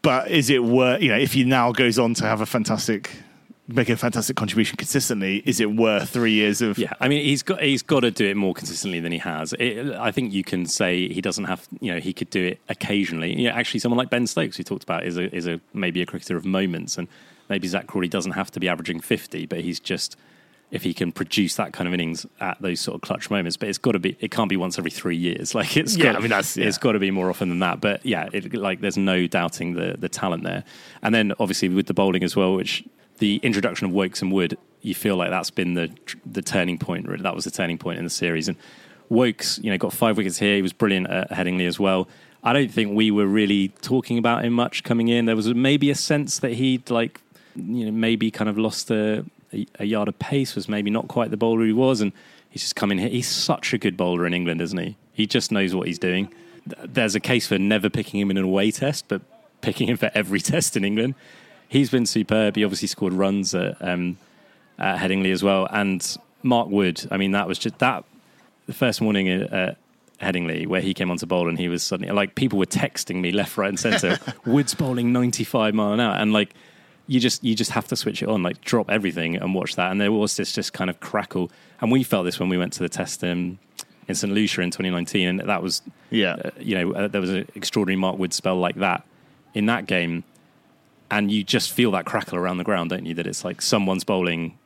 But 0.03 0.31
is 0.31 0.49
it 0.49 0.63
worth? 0.63 1.03
You 1.03 1.09
know, 1.09 1.19
if 1.19 1.33
he 1.33 1.43
now 1.43 1.73
goes 1.73 1.99
on 1.99 2.15
to 2.15 2.25
have 2.25 2.41
a 2.41 2.47
fantastic, 2.47 3.11
make 3.67 3.89
a 3.89 3.97
fantastic 3.97 4.37
contribution 4.37 4.77
consistently, 4.77 5.43
is 5.47 5.59
it 5.61 5.73
worth 5.75 6.11
three 6.11 6.33
years 6.33 6.61
of 6.61 6.77
Yeah, 6.79 6.93
I 7.01 7.09
mean, 7.09 7.25
he's 7.25 7.43
got 7.43 7.63
he's 7.63 7.83
got 7.83 8.01
to 8.01 8.11
do 8.11 8.27
it 8.27 8.37
more 8.37 8.55
consistently 8.55 9.01
than 9.01 9.13
he 9.13 9.19
has. 9.19 9.53
It, 9.55 9.95
I 9.95 10.11
think 10.11 10.33
you 10.33 10.45
can 10.45 10.67
say 10.67 11.09
he 11.09 11.21
doesn't 11.21 11.45
have. 11.45 11.67
You 11.81 11.95
know, 11.95 12.01
he 12.01 12.13
could 12.13 12.31
do 12.31 12.45
it 12.45 12.59
occasionally. 12.69 13.39
You 13.41 13.49
know, 13.49 13.55
actually, 13.55 13.81
someone 13.81 13.99
like 13.99 14.11
Ben 14.11 14.27
Stokes, 14.27 14.59
we 14.59 14.65
talked 14.65 14.83
about, 14.85 15.05
is 15.05 15.17
a 15.17 15.35
is 15.35 15.47
a 15.47 15.61
maybe 15.73 16.03
a 16.03 16.07
cricketer 16.07 16.37
of 16.37 16.45
moments, 16.45 16.99
and 16.99 17.09
maybe 17.49 17.67
Zak 17.69 17.87
Crawley 17.87 18.09
doesn't 18.09 18.33
have 18.33 18.51
to 18.53 18.61
be 18.61 18.69
averaging 18.69 19.01
fifty, 19.01 19.47
but 19.47 19.61
he's 19.61 19.81
just 19.81 20.17
if 20.71 20.83
he 20.83 20.93
can 20.93 21.13
produce 21.13 21.55
that 21.55 21.73
kind 21.73 21.87
of 21.87 21.95
innings 21.95 22.27
at 22.41 22.61
those 22.61 22.81
sort 22.81 22.97
of 22.97 23.01
clutch 23.01 23.31
moments. 23.31 23.57
But 23.57 23.69
it's 23.69 23.79
got 23.79 23.93
to 23.93 23.99
be. 23.99 24.17
It 24.21 24.31
can't 24.31 24.49
be 24.51 24.57
once 24.57 24.79
every 24.79 24.91
three 24.91 25.17
years. 25.17 25.55
Like 25.61 25.77
it's 25.77 25.97
Yeah, 25.97 26.05
got, 26.13 26.17
I 26.17 26.19
mean, 26.19 26.31
that's- 26.31 26.57
yeah. 26.57 26.67
it's 26.67 26.79
got 26.79 26.93
to 26.93 26.99
be 26.99 27.11
more 27.13 27.31
often 27.31 27.49
than 27.49 27.61
that. 27.61 27.81
But 27.81 28.05
yeah, 28.05 28.29
it, 28.33 28.55
like 28.55 28.81
there's 28.81 28.97
no 28.99 29.27
doubting 29.27 29.75
the 29.75 29.95
the 29.99 30.09
talent 30.09 30.43
there. 30.43 30.65
And 31.03 31.15
then 31.15 31.33
obviously 31.39 31.69
with 31.69 31.87
the 31.87 31.95
bowling 31.95 32.25
as 32.25 32.35
well, 32.35 32.55
which 32.55 32.83
the 33.19 33.37
introduction 33.43 33.87
of 33.87 33.93
Woakes 33.93 34.23
and 34.23 34.33
Wood, 34.33 34.59
you 34.83 34.95
feel 34.95 35.17
like 35.17 35.31
that's 35.31 35.51
been 35.51 35.75
the 35.75 35.91
the 36.27 36.43
turning 36.43 36.79
point. 36.79 37.09
really. 37.09 37.23
That 37.23 37.35
was 37.35 37.45
the 37.45 37.51
turning 37.51 37.79
point 37.79 37.99
in 37.99 38.05
the 38.05 38.11
series. 38.11 38.49
And 38.49 38.57
Woakes, 39.09 39.59
you 39.63 39.71
know, 39.71 39.79
got 39.79 39.93
five 39.93 40.17
wickets 40.17 40.39
here. 40.39 40.57
He 40.57 40.63
was 40.63 40.73
brilliant 40.73 41.09
at 41.09 41.31
Headingley 41.31 41.67
as 41.67 41.79
well. 41.79 42.09
I 42.43 42.53
don't 42.53 42.71
think 42.71 42.95
we 42.95 43.11
were 43.11 43.27
really 43.27 43.69
talking 43.81 44.19
about 44.19 44.45
him 44.45 44.53
much 44.53 44.85
coming 44.85 45.09
in. 45.09 45.25
There 45.25 45.37
was 45.37 45.53
maybe 45.55 45.91
a 45.91 45.95
sense 45.95 46.39
that 46.41 46.53
he'd 46.53 46.91
like, 46.91 47.21
you 47.57 47.87
know, 47.87 47.93
maybe 47.93 48.31
kind 48.31 48.51
of 48.51 48.59
lost 48.59 48.91
a, 48.91 49.25
a, 49.53 49.67
a 49.81 49.85
yard 49.85 50.09
of 50.09 50.19
pace. 50.19 50.55
Was 50.55 50.69
maybe 50.69 50.91
not 50.91 51.09
quite 51.09 51.31
the 51.31 51.39
bowler 51.39 51.65
he 51.65 51.73
was, 51.73 52.01
and 52.01 52.13
he's 52.51 52.63
just 52.63 52.77
come 52.77 52.93
in 52.93 52.99
here. 52.99 53.09
He's 53.09 53.29
such 53.29 53.73
a 53.73 53.79
good 53.79 53.97
bowler 53.97 54.27
in 54.27 54.35
England, 54.35 54.61
isn't 54.61 54.79
he? 54.79 54.97
He 55.15 55.27
just 55.27 55.51
knows 55.53 55.75
what 55.75 55.87
he's 55.87 55.99
doing. 55.99 56.33
There's 56.67 57.15
a 57.15 57.21
case 57.21 57.47
for 57.47 57.59
never 57.59 57.89
picking 57.89 58.21
him 58.21 58.31
in 58.31 58.37
an 58.37 58.45
away 58.45 58.71
test, 58.71 59.07
but 59.09 59.23
picking 59.63 59.89
him 59.89 59.97
for 59.97 60.11
every 60.15 60.41
test 60.53 60.77
in 60.77 60.85
England. 60.85 61.15
He's 61.69 61.91
been 61.91 62.07
superb. 62.07 62.57
He 62.57 62.65
obviously 62.65 62.89
scored 62.89 63.13
runs 63.13 63.55
at, 63.55 63.77
um, 63.81 64.17
at 64.79 64.99
Headingley 64.99 65.33
as 65.33 65.43
well. 65.43 65.67
And 65.71 66.17
Mark 66.43 66.69
Wood, 66.69 67.07
I 67.11 67.17
mean, 67.17 67.33
that 67.33 67.49
was 67.49 67.59
just 67.59 67.79
that 67.79 68.05
the 68.67 68.73
first 68.73 69.01
morning 69.01 69.29
at, 69.29 69.77
Headingley 70.21 70.67
where 70.67 70.81
he 70.81 70.95
came 70.95 71.11
onto 71.11 71.27
bowl 71.27 71.49
and 71.49 71.59
he 71.59 71.69
was 71.69 71.83
suddenly 71.83 72.11
like 72.13 72.37
people 72.37 72.59
were 72.59 72.67
texting 72.67 73.21
me 73.21 73.33
left, 73.33 73.59
right, 73.59 73.69
and 73.69 73.79
centre. 73.79 74.17
Wood's 74.47 74.73
bowling 74.73 75.13
95 75.13 75.75
mile 75.75 75.93
an 75.93 76.01
hour, 76.01 76.15
and 76.15 76.33
like 76.33 76.55
you 77.09 77.19
just 77.19 77.43
you 77.43 77.55
just 77.57 77.73
have 77.73 77.89
to 77.89 77.97
switch 77.97 78.23
it 78.23 78.29
on, 78.29 78.43
like 78.43 78.61
drop 78.63 78.89
everything 78.91 79.35
and 79.37 79.55
watch 79.55 79.75
that. 79.75 79.91
And 79.91 80.01
there 80.01 80.13
was 80.13 80.37
this 80.37 80.53
just 80.53 80.73
kind 80.73 80.89
of 80.89 81.01
crackle, 81.01 81.51
and 81.81 81.91
we 81.91 82.05
felt 82.05 82.25
this 82.27 82.39
when 82.39 82.49
we 82.49 82.57
went 82.57 82.73
to 82.75 82.79
the 82.79 82.89
test 82.89 83.25
in, 83.25 83.59
in 84.07 84.15
St 84.15 84.33
Lucia 84.33 84.63
in 84.63 84.71
2019, 84.71 85.29
and 85.29 85.41
that 85.41 85.63
was 85.63 85.83
Yeah. 86.11 86.37
uh, 86.45 86.51
you 86.61 86.77
know, 86.77 86.93
uh, 86.95 87.09
there 87.09 87.21
was 87.21 87.31
an 87.31 87.49
extraordinary 87.57 87.99
Mark 88.01 88.17
Wood 88.17 88.33
spell 88.33 88.57
like 88.57 88.77
that 88.77 89.05
in 89.53 89.67
that 89.67 89.87
game, 89.87 90.23
and 91.15 91.31
you 91.31 91.45
just 91.45 91.73
feel 91.73 91.93
that 91.93 92.05
crackle 92.07 92.37
around 92.37 92.59
the 92.59 92.65
ground, 92.65 92.91
don't 92.91 93.07
you? 93.07 93.15
That 93.15 93.27
it's 93.27 93.45
like 93.45 93.63
someone's 93.63 94.05
bowling 94.05 94.59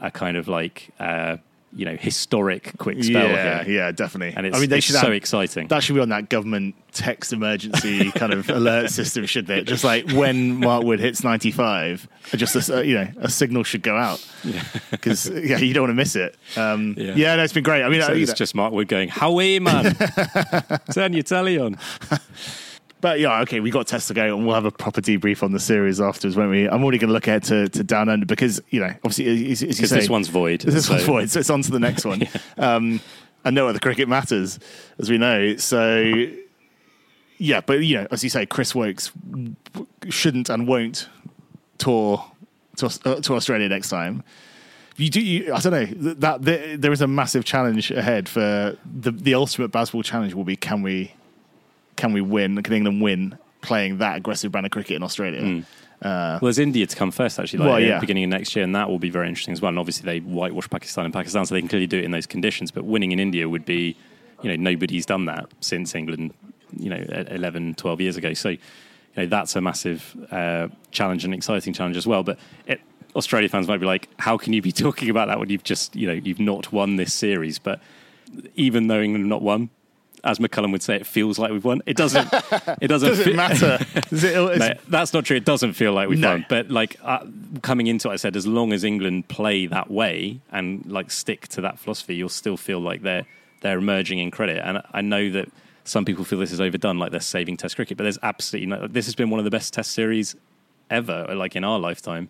a 0.00 0.10
kind 0.10 0.36
of 0.36 0.46
like 0.48 0.90
uh, 1.00 1.36
you 1.74 1.84
know 1.84 1.96
historic 1.96 2.72
quick 2.78 3.02
spell 3.02 3.28
yeah, 3.28 3.64
here, 3.64 3.74
yeah, 3.74 3.90
definitely. 3.92 4.34
and 4.36 4.46
it's, 4.46 4.56
I 4.56 4.60
mean, 4.60 4.70
they 4.70 4.78
it's 4.78 4.86
should 4.86 4.94
so 4.94 5.02
have, 5.02 5.12
exciting. 5.12 5.66
that 5.68 5.82
should 5.82 5.94
be 5.94 6.00
on 6.00 6.08
that 6.10 6.28
government 6.28 6.76
text 6.92 7.32
emergency 7.32 8.10
kind 8.14 8.32
of 8.32 8.48
alert 8.48 8.90
system, 8.90 9.26
shouldn't 9.26 9.58
it? 9.58 9.64
Just 9.64 9.82
like 9.82 10.08
when 10.12 10.60
Mark 10.60 10.84
Wood 10.84 11.00
hits 11.00 11.24
95, 11.24 12.08
just 12.36 12.68
a, 12.68 12.86
you 12.86 12.94
know, 12.94 13.08
a 13.18 13.28
signal 13.28 13.64
should 13.64 13.82
go 13.82 13.96
out 13.96 14.24
because 14.92 15.28
yeah, 15.28 15.58
you 15.58 15.74
don't 15.74 15.82
want 15.82 15.90
to 15.90 15.94
miss 15.94 16.14
it. 16.16 16.36
Um, 16.56 16.94
Yeah. 16.96 17.14
yeah. 17.16 17.36
no, 17.36 17.42
it's 17.42 17.52
been 17.52 17.64
great. 17.64 17.82
I 17.82 17.88
mean, 17.88 18.02
so 18.02 18.12
you 18.12 18.22
it's 18.22 18.32
just 18.32 18.54
Mark 18.54 18.72
Wood 18.72 18.86
going, 18.88 19.08
"Howie 19.08 19.58
man, 19.58 19.96
turn 20.92 21.12
your 21.12 21.24
telly 21.24 21.58
on." 21.58 21.78
but 23.00 23.20
yeah, 23.20 23.40
okay, 23.42 23.60
we 23.60 23.70
got 23.70 23.86
tests 23.86 24.08
to 24.08 24.14
go, 24.14 24.36
and 24.36 24.46
we'll 24.46 24.54
have 24.54 24.64
a 24.64 24.70
proper 24.70 25.00
debrief 25.00 25.42
on 25.42 25.52
the 25.52 25.60
series 25.60 26.00
afterwards, 26.00 26.36
won't 26.36 26.50
we? 26.50 26.68
I'm 26.68 26.82
already 26.82 26.98
going 26.98 27.08
to 27.08 27.14
look 27.14 27.26
ahead 27.26 27.44
to, 27.44 27.68
to 27.68 27.84
Down 27.84 28.08
Under 28.08 28.26
because 28.26 28.60
you 28.70 28.80
know, 28.80 28.92
obviously, 29.04 29.50
as, 29.50 29.62
as 29.62 29.80
you 29.80 29.86
say, 29.86 29.96
this 30.00 30.08
one's 30.08 30.28
void. 30.28 30.60
This 30.62 30.86
so- 30.86 30.94
one's 30.94 31.04
void, 31.04 31.30
so 31.30 31.40
it's 31.40 31.50
on 31.50 31.62
to 31.62 31.70
the 31.70 31.80
next 31.80 32.04
one. 32.04 32.22
um, 32.58 33.00
and 33.44 33.54
no 33.54 33.68
other 33.68 33.78
cricket 33.78 34.06
matters, 34.08 34.58
as 34.98 35.08
we 35.08 35.16
know. 35.16 35.56
So, 35.56 36.26
yeah, 37.38 37.60
but 37.62 37.80
you 37.80 37.96
know, 37.98 38.06
as 38.10 38.22
you 38.22 38.28
say, 38.30 38.44
Chris 38.44 38.74
Woakes 38.74 39.10
shouldn't 40.08 40.50
and 40.50 40.68
won't 40.68 41.08
tour 41.78 42.24
to, 42.76 42.86
uh, 43.04 43.20
to 43.22 43.34
Australia 43.34 43.68
next 43.68 43.88
time. 43.88 44.22
You 44.96 45.08
do. 45.08 45.20
You, 45.20 45.54
I 45.54 45.60
don't 45.60 45.72
know. 45.72 45.86
th- 45.86 46.16
That, 46.18 46.42
there 46.42 46.76
there 46.76 46.92
is 46.92 47.00
a 47.00 47.06
massive 47.06 47.46
challenge 47.46 47.90
ahead 47.90 48.28
for 48.28 48.76
the 48.84 49.10
the 49.10 49.32
ultimate 49.34 49.70
Bazball 49.72 50.04
challenge. 50.04 50.34
Will 50.34 50.44
be 50.44 50.56
can 50.56 50.82
we 50.82 51.14
can 52.00 52.12
we 52.12 52.20
win? 52.20 52.60
Can 52.62 52.72
England 52.74 53.00
win 53.02 53.38
playing 53.60 53.98
that 53.98 54.16
aggressive 54.16 54.50
brand 54.50 54.66
of 54.66 54.72
cricket 54.72 54.96
in 54.96 55.02
Australia? 55.02 55.42
Well, 56.02 56.38
there's 56.40 56.58
India 56.58 56.86
to 56.86 56.96
come 56.96 57.10
first, 57.10 57.38
actually, 57.38 57.58
like 57.58 57.66
Well, 57.68 57.76
at 57.76 57.82
yeah. 57.82 57.94
the 57.96 58.00
beginning 58.00 58.24
of 58.24 58.30
next 58.30 58.56
year, 58.56 58.64
and 58.64 58.74
that 58.74 58.88
will 58.88 58.98
be 58.98 59.10
very 59.10 59.28
interesting 59.28 59.52
as 59.52 59.60
well. 59.60 59.68
And 59.68 59.78
obviously, 59.78 60.06
they 60.06 60.20
whitewash 60.20 60.68
Pakistan 60.70 61.04
in 61.04 61.12
Pakistan, 61.12 61.44
so 61.44 61.54
they 61.54 61.60
can 61.60 61.68
clearly 61.68 61.86
do 61.86 61.98
it 61.98 62.04
in 62.04 62.10
those 62.10 62.26
conditions. 62.26 62.70
But 62.70 62.84
winning 62.84 63.12
in 63.12 63.20
India 63.20 63.46
would 63.48 63.66
be, 63.66 63.96
you 64.42 64.48
know, 64.50 64.56
nobody's 64.56 65.04
done 65.04 65.26
that 65.26 65.46
since 65.60 65.94
England, 65.94 66.32
you 66.78 66.88
know, 66.88 66.96
e- 66.96 67.34
11, 67.34 67.74
12 67.74 68.00
years 68.00 68.16
ago. 68.16 68.32
So 68.32 68.48
you 68.50 68.58
know 69.18 69.26
that's 69.26 69.56
a 69.56 69.60
massive 69.60 70.16
uh, 70.30 70.68
challenge 70.90 71.24
and 71.26 71.34
exciting 71.34 71.74
challenge 71.74 71.98
as 71.98 72.06
well. 72.06 72.22
But 72.22 72.38
it, 72.66 72.80
Australia 73.14 73.48
fans 73.50 73.68
might 73.68 73.80
be 73.80 73.86
like, 73.86 74.08
how 74.18 74.38
can 74.38 74.54
you 74.54 74.62
be 74.62 74.72
talking 74.86 75.10
about 75.10 75.28
that 75.28 75.38
when 75.38 75.50
you've 75.50 75.64
just 75.64 75.94
you 75.94 76.06
know 76.06 76.14
you've 76.14 76.40
not 76.40 76.72
won 76.72 76.96
this 76.96 77.12
series? 77.12 77.58
But 77.58 77.78
even 78.54 78.86
though 78.86 79.00
England 79.02 79.24
have 79.24 79.28
not 79.28 79.42
won, 79.42 79.68
as 80.24 80.38
McCullum 80.38 80.72
would 80.72 80.82
say, 80.82 80.96
it 80.96 81.06
feels 81.06 81.38
like 81.38 81.50
we've 81.50 81.64
won. 81.64 81.82
It 81.86 81.96
doesn't. 81.96 82.28
It 82.80 82.88
doesn't, 82.88 83.08
Does 83.08 83.20
it 83.20 83.24
fe- 83.24 83.32
matter? 83.34 83.78
Is 84.10 84.24
it, 84.24 84.36
is- 84.36 84.58
no, 84.58 84.72
that's 84.88 85.12
not 85.12 85.24
true. 85.24 85.36
It 85.36 85.44
doesn't 85.44 85.72
feel 85.74 85.92
like 85.92 86.08
we've 86.08 86.18
No. 86.18 86.30
won. 86.32 86.46
But 86.48 86.70
like 86.70 86.96
uh, 87.02 87.24
coming 87.62 87.86
into 87.86 88.08
it, 88.10 88.12
I 88.12 88.16
said, 88.16 88.36
as 88.36 88.46
long 88.46 88.72
as 88.72 88.84
England 88.84 89.28
play 89.28 89.66
that 89.66 89.90
way 89.90 90.40
and 90.52 90.84
like 90.86 91.10
stick 91.10 91.48
to 91.48 91.60
that 91.62 91.78
philosophy, 91.78 92.14
you'll 92.16 92.28
still 92.28 92.56
feel 92.56 92.80
like 92.80 93.02
they're 93.02 93.26
they're 93.62 93.78
emerging 93.78 94.18
in 94.18 94.30
credit. 94.30 94.62
And 94.64 94.82
I 94.92 95.00
know 95.02 95.30
that 95.30 95.48
some 95.84 96.04
people 96.04 96.24
feel 96.24 96.38
this 96.38 96.52
is 96.52 96.60
overdone, 96.60 96.98
like 96.98 97.10
they're 97.10 97.20
saving 97.20 97.56
Test 97.56 97.76
cricket. 97.76 97.96
But 97.96 98.04
there's 98.04 98.18
absolutely 98.22 98.66
no. 98.66 98.86
This 98.86 99.06
has 99.06 99.14
been 99.14 99.30
one 99.30 99.38
of 99.40 99.44
the 99.44 99.50
best 99.50 99.72
Test 99.74 99.92
series 99.92 100.36
ever, 100.90 101.26
like 101.34 101.56
in 101.56 101.64
our 101.64 101.78
lifetime. 101.78 102.28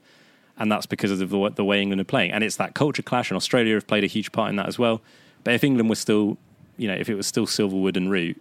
And 0.58 0.70
that's 0.70 0.84
because 0.86 1.10
of 1.10 1.18
the, 1.30 1.50
the 1.54 1.64
way 1.64 1.80
England 1.80 2.00
are 2.02 2.04
playing. 2.04 2.32
And 2.32 2.44
it's 2.44 2.56
that 2.56 2.74
culture 2.74 3.02
clash, 3.02 3.30
and 3.30 3.36
Australia 3.36 3.74
have 3.74 3.86
played 3.86 4.04
a 4.04 4.06
huge 4.08 4.30
part 4.32 4.50
in 4.50 4.56
that 4.56 4.66
as 4.66 4.78
well. 4.78 5.00
But 5.42 5.54
if 5.54 5.64
England 5.64 5.88
was 5.88 5.98
still, 5.98 6.36
you 6.80 6.88
know, 6.88 6.94
if 6.94 7.10
it 7.10 7.14
was 7.14 7.26
still 7.26 7.46
Silverwood 7.46 7.96
and 7.96 8.10
Root, 8.10 8.40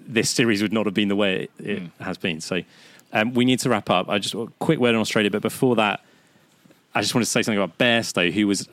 this 0.00 0.28
series 0.28 0.60
would 0.60 0.74
not 0.74 0.84
have 0.84 0.94
been 0.94 1.08
the 1.08 1.16
way 1.16 1.44
it, 1.44 1.50
it 1.58 1.82
has 2.00 2.18
been. 2.18 2.40
So 2.40 2.62
um, 3.14 3.32
we 3.32 3.46
need 3.46 3.60
to 3.60 3.70
wrap 3.70 3.88
up. 3.88 4.10
I 4.10 4.18
just 4.18 4.34
a 4.34 4.46
quick 4.58 4.78
word 4.78 4.94
on 4.94 5.00
Australia, 5.00 5.30
but 5.30 5.40
before 5.40 5.74
that, 5.76 6.04
I 6.94 7.00
just 7.00 7.14
wanted 7.14 7.24
to 7.24 7.30
say 7.30 7.42
something 7.42 7.58
about 7.58 7.78
Bairstow, 7.78 8.30
who 8.30 8.46
was 8.46 8.68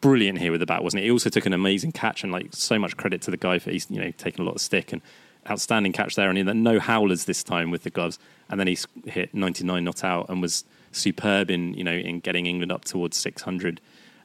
brilliant 0.00 0.38
here 0.38 0.50
with 0.50 0.60
the 0.60 0.66
bat, 0.66 0.82
wasn't 0.82 1.00
he? 1.00 1.06
He 1.06 1.10
also 1.10 1.28
took 1.28 1.44
an 1.44 1.52
amazing 1.52 1.92
catch, 1.92 2.22
and 2.22 2.32
like 2.32 2.48
so 2.52 2.78
much 2.78 2.96
credit 2.96 3.20
to 3.22 3.30
the 3.30 3.36
guy 3.36 3.58
for 3.58 3.70
he's 3.70 3.90
you 3.90 4.00
know 4.00 4.10
taking 4.12 4.42
a 4.42 4.48
lot 4.48 4.54
of 4.54 4.60
stick 4.60 4.92
and 4.92 5.02
outstanding 5.48 5.92
catch 5.92 6.14
there, 6.14 6.30
and 6.30 6.48
then 6.48 6.62
no 6.62 6.78
howlers 6.78 7.26
this 7.26 7.42
time 7.42 7.70
with 7.70 7.82
the 7.82 7.90
gloves, 7.90 8.18
and 8.48 8.58
then 8.58 8.66
he 8.66 8.78
hit 9.06 9.34
99 9.34 9.84
not 9.84 10.02
out 10.02 10.28
and 10.28 10.40
was 10.40 10.64
superb 10.92 11.50
in 11.50 11.74
you 11.74 11.84
know 11.84 11.92
in 11.92 12.20
getting 12.20 12.46
England 12.46 12.72
up 12.72 12.84
towards 12.84 13.16
600 13.18 13.80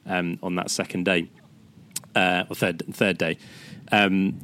um, 0.06 0.38
on 0.42 0.54
that 0.56 0.70
second 0.70 1.04
day 1.04 1.28
uh, 2.14 2.44
or 2.48 2.56
third 2.56 2.82
third 2.92 3.18
day. 3.18 3.38
Um, 3.92 4.38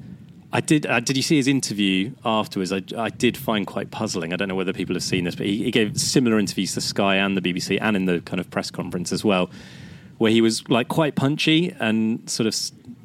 I 0.52 0.60
did. 0.60 0.86
Uh, 0.86 1.00
did 1.00 1.16
you 1.16 1.22
see 1.22 1.36
his 1.36 1.48
interview 1.48 2.12
afterwards? 2.24 2.72
I, 2.72 2.82
I 2.96 3.10
did 3.10 3.36
find 3.36 3.66
quite 3.66 3.90
puzzling. 3.90 4.32
I 4.32 4.36
don't 4.36 4.48
know 4.48 4.54
whether 4.54 4.72
people 4.72 4.94
have 4.94 5.02
seen 5.02 5.24
this, 5.24 5.34
but 5.34 5.46
he, 5.46 5.64
he 5.64 5.70
gave 5.70 6.00
similar 6.00 6.38
interviews 6.38 6.74
to 6.74 6.80
Sky 6.80 7.16
and 7.16 7.36
the 7.36 7.42
BBC, 7.42 7.78
and 7.80 7.96
in 7.96 8.06
the 8.06 8.20
kind 8.20 8.40
of 8.40 8.50
press 8.50 8.70
conference 8.70 9.12
as 9.12 9.24
well, 9.24 9.50
where 10.18 10.30
he 10.30 10.40
was 10.40 10.68
like 10.68 10.88
quite 10.88 11.14
punchy 11.14 11.74
and 11.78 12.28
sort 12.30 12.46
of 12.46 12.56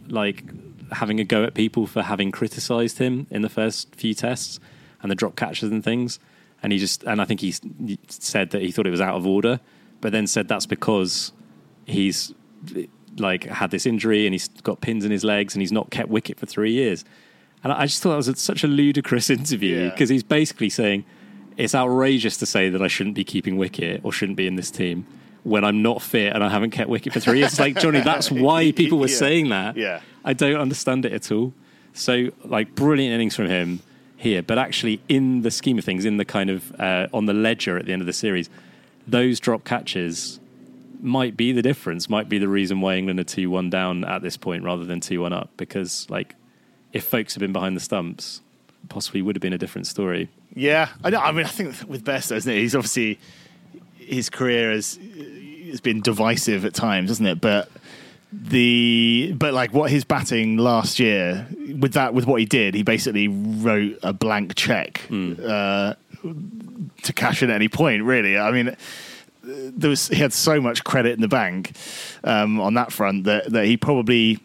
like 0.07 0.43
having 0.91 1.19
a 1.19 1.23
go 1.23 1.43
at 1.43 1.53
people 1.53 1.87
for 1.87 2.03
having 2.03 2.31
criticised 2.31 2.99
him 2.99 3.27
in 3.29 3.41
the 3.41 3.49
first 3.49 3.95
few 3.95 4.13
tests 4.13 4.59
and 5.01 5.09
the 5.09 5.15
drop 5.15 5.35
catches 5.35 5.71
and 5.71 5.83
things. 5.83 6.19
And 6.63 6.71
he 6.71 6.79
just 6.79 7.03
and 7.03 7.21
I 7.21 7.25
think 7.25 7.39
he 7.39 7.53
said 8.07 8.51
that 8.51 8.61
he 8.61 8.71
thought 8.71 8.85
it 8.85 8.91
was 8.91 9.01
out 9.01 9.15
of 9.15 9.25
order, 9.25 9.59
but 9.99 10.11
then 10.11 10.27
said 10.27 10.47
that's 10.47 10.67
because 10.67 11.33
he's 11.85 12.33
like 13.17 13.43
had 13.45 13.71
this 13.71 13.85
injury 13.85 14.25
and 14.25 14.33
he's 14.33 14.47
got 14.47 14.81
pins 14.81 15.03
in 15.05 15.11
his 15.11 15.23
legs 15.23 15.53
and 15.55 15.61
he's 15.61 15.71
not 15.71 15.89
kept 15.89 16.09
wicket 16.09 16.39
for 16.39 16.45
three 16.45 16.71
years. 16.71 17.03
And 17.63 17.71
I 17.73 17.85
just 17.85 18.01
thought 18.01 18.11
that 18.11 18.27
was 18.27 18.39
such 18.41 18.63
a 18.63 18.67
ludicrous 18.67 19.29
interview 19.39 19.81
Yeah. 19.83 19.89
because 19.89 20.09
he's 20.09 20.23
basically 20.23 20.69
saying 20.69 21.05
it's 21.57 21.75
outrageous 21.75 22.37
to 22.37 22.45
say 22.45 22.69
that 22.69 22.81
I 22.81 22.87
shouldn't 22.87 23.15
be 23.15 23.23
keeping 23.23 23.57
wicket 23.57 24.01
or 24.03 24.11
shouldn't 24.11 24.37
be 24.37 24.47
in 24.47 24.55
this 24.55 24.71
team 24.71 25.05
when 25.43 25.63
I'm 25.63 25.81
not 25.81 26.01
fit 26.01 26.33
and 26.33 26.43
I 26.43 26.49
haven't 26.49 26.71
kept 26.71 26.89
wicket 26.89 27.13
for 27.13 27.19
three 27.19 27.39
years. 27.39 27.51
It's 27.51 27.59
like 27.59 27.77
Jonny, 27.79 27.99
that's 28.01 28.31
why 28.45 28.71
people 28.71 28.99
were 28.99 29.07
Yeah. 29.07 29.15
saying 29.15 29.49
that. 29.49 29.75
Yeah. 29.77 30.01
I 30.23 30.33
don't 30.33 30.59
understand 30.59 31.05
it 31.05 31.11
at 31.13 31.31
all. 31.31 31.53
So, 31.93 32.29
like, 32.45 32.73
brilliant 32.75 33.13
innings 33.13 33.35
from 33.35 33.47
him 33.47 33.81
here, 34.15 34.41
but 34.41 34.57
actually, 34.57 35.01
in 35.09 35.41
the 35.41 35.51
scheme 35.51 35.77
of 35.77 35.83
things, 35.83 36.05
in 36.05 36.17
the 36.17 36.23
kind 36.25 36.49
of 36.49 36.71
uh, 36.79 37.07
on 37.11 37.25
the 37.25 37.33
ledger 37.33 37.77
at 37.77 37.85
the 37.85 37.91
end 37.91 38.01
of 38.01 38.05
the 38.05 38.13
series, 38.13 38.49
those 39.07 39.39
drop 39.39 39.63
catches 39.65 40.39
might 41.01 41.35
be 41.35 41.51
the 41.51 41.61
difference, 41.61 42.09
might 42.09 42.29
be 42.29 42.37
the 42.37 42.47
reason 42.47 42.81
why 42.81 42.95
England 42.95 43.19
are 43.19 43.23
2 43.23 43.49
1 43.49 43.69
down 43.69 44.03
at 44.05 44.21
this 44.21 44.37
point 44.37 44.63
rather 44.63 44.85
than 44.85 44.99
2 44.99 45.21
1 45.21 45.33
up. 45.33 45.49
Because, 45.57 46.07
like, 46.09 46.35
if 46.93 47.05
Foakes 47.05 47.33
had 47.33 47.41
been 47.41 47.53
behind 47.53 47.75
the 47.75 47.81
stumps, 47.81 48.41
possibly 48.89 49.21
would 49.21 49.35
have 49.35 49.41
been 49.41 49.53
a 49.53 49.57
different 49.57 49.87
story. 49.87 50.29
Yeah, 50.53 50.89
I 51.03 51.09
know. 51.09 51.19
I 51.19 51.31
mean, 51.31 51.45
I 51.45 51.49
think 51.49 51.75
with 51.87 52.03
Bairstow, 52.03 52.35
isn't 52.35 52.51
it? 52.51 52.59
He's 52.59 52.75
obviously 52.75 53.19
his 53.97 54.29
career 54.29 54.71
has 54.71 54.99
has 55.69 55.79
been 55.81 56.01
divisive 56.01 56.65
at 56.65 56.73
times, 56.73 57.09
hasn't 57.09 57.29
it? 57.29 57.39
But 57.39 57.69
the 58.33 59.33
but 59.37 59.53
like 59.53 59.73
what 59.73 59.89
his 59.91 60.03
batting 60.03 60.57
last 60.57 60.99
year 60.99 61.47
with 61.79 61.93
that 61.93 62.13
with 62.13 62.25
what 62.25 62.39
he 62.39 62.45
did, 62.45 62.73
he 62.75 62.83
basically 62.83 63.27
wrote 63.27 63.97
a 64.03 64.11
blank 64.13 64.55
check 64.55 65.01
uh, 65.11 65.93
to 67.03 67.13
cash 67.13 67.43
in 67.43 67.49
at 67.49 67.55
any 67.55 67.69
point. 67.69 68.03
Really, 68.03 68.37
I 68.37 68.51
mean. 68.51 68.75
There 69.43 69.89
was 69.89 70.07
he 70.07 70.17
had 70.17 70.33
so 70.33 70.61
much 70.61 70.83
credit 70.83 71.13
in 71.13 71.21
the 71.21 71.27
bank 71.27 71.71
um, 72.23 72.59
on 72.59 72.75
that 72.75 72.91
front 72.91 73.23
that, 73.23 73.51
that 73.51 73.65
he 73.65 73.75
probably 73.75 74.39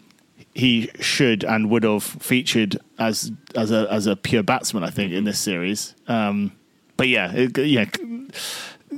he 0.54 0.90
should 1.00 1.44
and 1.44 1.68
would 1.68 1.82
have 1.82 2.02
featured 2.02 2.78
as 2.98 3.30
as 3.54 3.70
a 3.70 3.86
as 3.90 4.06
a 4.06 4.16
pure 4.16 4.42
batsman. 4.42 4.82
I 4.82 4.90
think 4.90 5.12
in 5.12 5.24
this 5.24 5.38
series. 5.38 5.94
Um, 6.08 6.52
but 6.96 7.08
yeah, 7.08 7.30
it, 7.32 7.58
yeah, 7.58 7.84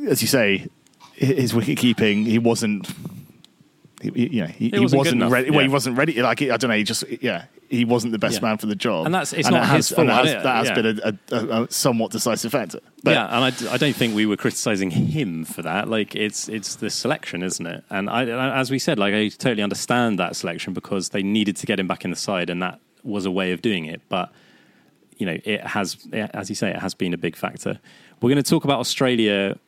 as 0.09 0.23
you 0.23 0.29
say, 0.29 0.69
his 1.15 1.55
wicket 1.55 1.79
keeping 1.79 2.25
he 2.25 2.39
wasn't. 2.39 2.89
He, 4.01 4.29
you 4.29 4.43
know, 4.43 4.47
he, 4.47 4.71
he 4.71 4.79
wasn't 4.79 4.99
wasn't, 4.99 5.33
ready. 5.33 5.51
Well, 5.51 5.61
he 5.61 5.69
wasn't 5.69 5.99
ready. 5.99 6.23
Like 6.23 6.43
I 6.43 6.57
don't 6.57 6.71
know. 6.71 6.77
He 6.77 6.85
just 6.85 7.05
yeah, 7.21 7.47
he 7.71 7.85
wasn't 7.85 8.13
the 8.13 8.19
best 8.19 8.41
Yeah. 8.41 8.49
man 8.49 8.59
for 8.59 8.67
the 8.67 8.75
job. 8.75 9.07
And 9.07 9.15
that's- 9.15 9.33
it's 9.33 9.47
And 9.49 9.55
not 9.55 9.65
it 9.65 9.77
his 9.77 9.89
has, 9.91 9.97
fault. 9.97 10.07
That 10.09 10.25
has, 10.25 10.43
that 10.43 10.57
has 10.57 10.69
yeah. 10.69 10.75
been 10.75 11.01
a, 11.05 11.35
a, 11.59 11.63
a 11.65 11.71
somewhat 11.71 12.11
decisive 12.13 12.53
factor. 12.53 12.81
But 13.03 13.11
yeah, 13.13 13.27
and 13.27 13.69
I 13.71 13.77
don't 13.77 13.95
think 13.95 14.15
we 14.15 14.25
were 14.27 14.37
criticizing 14.37 14.91
him 14.91 15.45
for 15.45 15.63
that. 15.63 15.89
Like 15.89 16.15
it's 16.17 16.49
it's 16.49 16.77
the 16.77 16.89
selection, 16.91 17.43
isn't 17.43 17.67
it? 17.67 17.85
And 17.91 18.09
I, 18.09 18.23
I- 18.23 18.59
as 18.59 18.71
we 18.71 18.79
said, 18.79 18.99
like 18.99 19.13
I 19.15 19.29
totally 19.29 19.63
understand 19.63 20.19
that 20.19 20.35
selection 20.37 20.73
because 20.73 21.11
they 21.11 21.23
needed 21.23 21.57
to 21.57 21.67
get 21.67 21.79
him 21.79 21.87
back 21.87 22.05
in 22.05 22.11
the 22.11 22.17
side, 22.17 22.49
and 22.51 22.63
that 22.63 22.81
was 23.05 23.27
a 23.27 23.31
way 23.31 23.53
of 23.53 23.61
doing 23.63 23.85
it. 23.85 24.01
But 24.09 24.31
you 25.19 25.27
know, 25.27 25.37
it 25.45 25.67
has, 25.67 25.97
it, 26.13 26.31
as 26.33 26.49
you 26.49 26.55
say, 26.55 26.71
it 26.71 26.77
has 26.79 26.95
been 26.95 27.13
a 27.13 27.19
big 27.19 27.35
factor. 27.37 27.81
We're 28.23 28.31
going 28.31 28.43
to 28.43 28.49
talk 28.49 28.65
about 28.65 28.79
Australia 28.79 29.59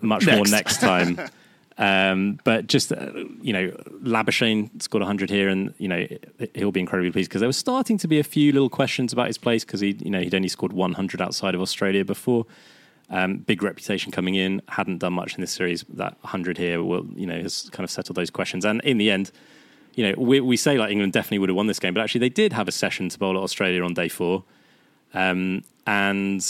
much 0.00 0.26
more 0.26 0.36
Next. 0.36 0.50
next 0.50 0.80
time. 0.80 1.18
Um, 1.78 2.40
but 2.42 2.66
just 2.66 2.92
uh, 2.92 3.12
you 3.40 3.52
know, 3.52 3.68
Labuschagne 4.02 4.82
scored 4.82 5.00
100 5.00 5.30
here, 5.30 5.48
and 5.48 5.72
you 5.78 5.86
know 5.86 6.06
he'll 6.54 6.72
be 6.72 6.80
incredibly 6.80 7.12
pleased 7.12 7.30
because 7.30 7.40
there 7.40 7.48
was 7.48 7.56
starting 7.56 7.96
to 7.98 8.08
be 8.08 8.18
a 8.18 8.24
few 8.24 8.52
little 8.52 8.68
questions 8.68 9.12
about 9.12 9.28
his 9.28 9.38
place 9.38 9.64
because 9.64 9.80
he, 9.80 9.96
you 10.00 10.10
know, 10.10 10.20
he'd 10.20 10.34
only 10.34 10.48
scored 10.48 10.72
100 10.72 11.22
outside 11.22 11.54
of 11.54 11.60
Australia 11.60 12.04
before. 12.04 12.46
Um, 13.10 13.38
big 13.38 13.62
reputation 13.62 14.12
coming 14.12 14.34
in, 14.34 14.60
hadn't 14.68 14.98
done 14.98 15.14
much 15.14 15.34
in 15.34 15.40
this 15.40 15.52
series. 15.52 15.84
That 15.88 16.18
100 16.22 16.58
here 16.58 16.82
will, 16.82 17.06
you 17.14 17.26
know, 17.26 17.40
has 17.40 17.70
kind 17.70 17.84
of 17.84 17.90
settled 17.90 18.16
those 18.16 18.28
questions. 18.28 18.66
And 18.66 18.82
in 18.82 18.98
the 18.98 19.10
end, 19.10 19.30
you 19.94 20.06
know, 20.06 20.14
we, 20.18 20.40
we 20.40 20.56
say 20.56 20.76
like 20.76 20.90
England 20.90 21.12
definitely 21.12 21.38
would 21.38 21.48
have 21.48 21.56
won 21.56 21.68
this 21.68 21.78
game, 21.78 21.94
but 21.94 22.02
actually 22.02 22.20
they 22.20 22.28
did 22.28 22.52
have 22.52 22.68
a 22.68 22.72
session 22.72 23.08
to 23.08 23.18
bowl 23.18 23.36
at 23.36 23.42
Australia 23.42 23.82
on 23.82 23.94
day 23.94 24.08
four. 24.08 24.44
Um, 25.14 25.64
and 25.86 26.40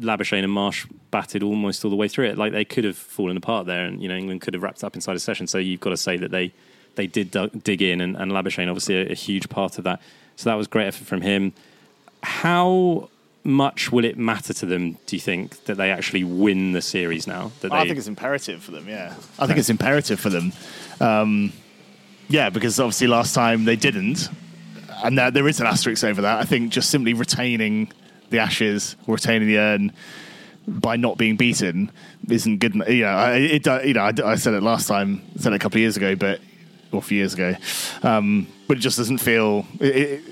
Labuschagne 0.00 0.44
and 0.44 0.52
Marsh 0.52 0.86
batted 1.10 1.42
almost 1.42 1.84
all 1.84 1.90
the 1.90 1.96
way 1.96 2.08
through 2.08 2.26
it. 2.26 2.36
Like 2.36 2.52
they 2.52 2.64
could 2.64 2.84
have 2.84 2.96
fallen 2.96 3.36
apart 3.36 3.66
there, 3.66 3.86
and 3.86 4.02
you 4.02 4.08
know 4.08 4.16
England 4.16 4.42
could 4.42 4.54
have 4.54 4.62
wrapped 4.62 4.84
up 4.84 4.94
inside 4.94 5.16
a 5.16 5.20
session. 5.20 5.46
So 5.46 5.58
you've 5.58 5.80
got 5.80 5.90
to 5.90 5.96
say 5.96 6.16
that 6.18 6.30
they 6.30 6.52
they 6.94 7.06
did 7.06 7.34
dig 7.62 7.82
in, 7.82 8.00
and, 8.00 8.16
and 8.16 8.32
Labuschagne 8.32 8.68
obviously 8.68 8.96
a, 8.96 9.12
a 9.12 9.14
huge 9.14 9.48
part 9.48 9.78
of 9.78 9.84
that. 9.84 10.00
So 10.36 10.50
that 10.50 10.56
was 10.56 10.66
great 10.66 10.86
effort 10.86 11.06
from 11.06 11.22
him. 11.22 11.54
How 12.22 13.08
much 13.44 13.92
will 13.92 14.04
it 14.04 14.18
matter 14.18 14.52
to 14.52 14.66
them? 14.66 14.98
Do 15.06 15.16
you 15.16 15.20
think 15.20 15.64
that 15.64 15.76
they 15.76 15.90
actually 15.90 16.24
win 16.24 16.72
the 16.72 16.82
series 16.82 17.26
now? 17.26 17.52
That 17.60 17.70
they, 17.70 17.76
I 17.76 17.84
think 17.84 17.96
it's 17.96 18.08
imperative 18.08 18.62
for 18.62 18.72
them. 18.72 18.88
Yeah, 18.88 19.14
I 19.38 19.46
think 19.46 19.58
it's 19.58 19.70
imperative 19.70 20.20
for 20.20 20.30
them. 20.30 20.52
Um, 21.00 21.52
yeah, 22.28 22.50
because 22.50 22.78
obviously 22.80 23.06
last 23.06 23.34
time 23.34 23.64
they 23.64 23.76
didn't, 23.76 24.28
and 25.04 25.18
there, 25.18 25.30
there 25.30 25.48
is 25.48 25.60
an 25.60 25.66
asterisk 25.66 26.04
over 26.04 26.22
that. 26.22 26.38
I 26.38 26.44
think 26.44 26.72
just 26.72 26.90
simply 26.90 27.14
retaining 27.14 27.92
the 28.30 28.38
Ashes, 28.38 28.96
retaining 29.06 29.48
the 29.48 29.58
urn 29.58 29.92
by 30.66 30.96
not 30.96 31.16
being 31.16 31.36
beaten 31.36 31.92
isn't 32.28 32.58
good. 32.58 32.74
You 32.74 33.02
know, 33.02 33.08
I, 33.08 33.36
it, 33.36 33.66
you 33.84 33.94
know, 33.94 34.00
I, 34.00 34.12
I 34.24 34.34
said 34.34 34.54
it 34.54 34.62
last 34.62 34.88
time, 34.88 35.22
said 35.38 35.52
it 35.52 35.56
a 35.56 35.58
couple 35.58 35.76
of 35.76 35.82
years 35.82 35.96
ago, 35.96 36.16
but 36.16 36.40
or 36.92 36.98
a 36.98 37.02
few 37.02 37.18
years 37.18 37.34
ago, 37.34 37.54
um, 38.02 38.46
but 38.68 38.76
it 38.76 38.80
just 38.80 38.96
doesn't 38.96 39.18
feel. 39.18 39.66
It, 39.80 39.96
it, 39.96 40.22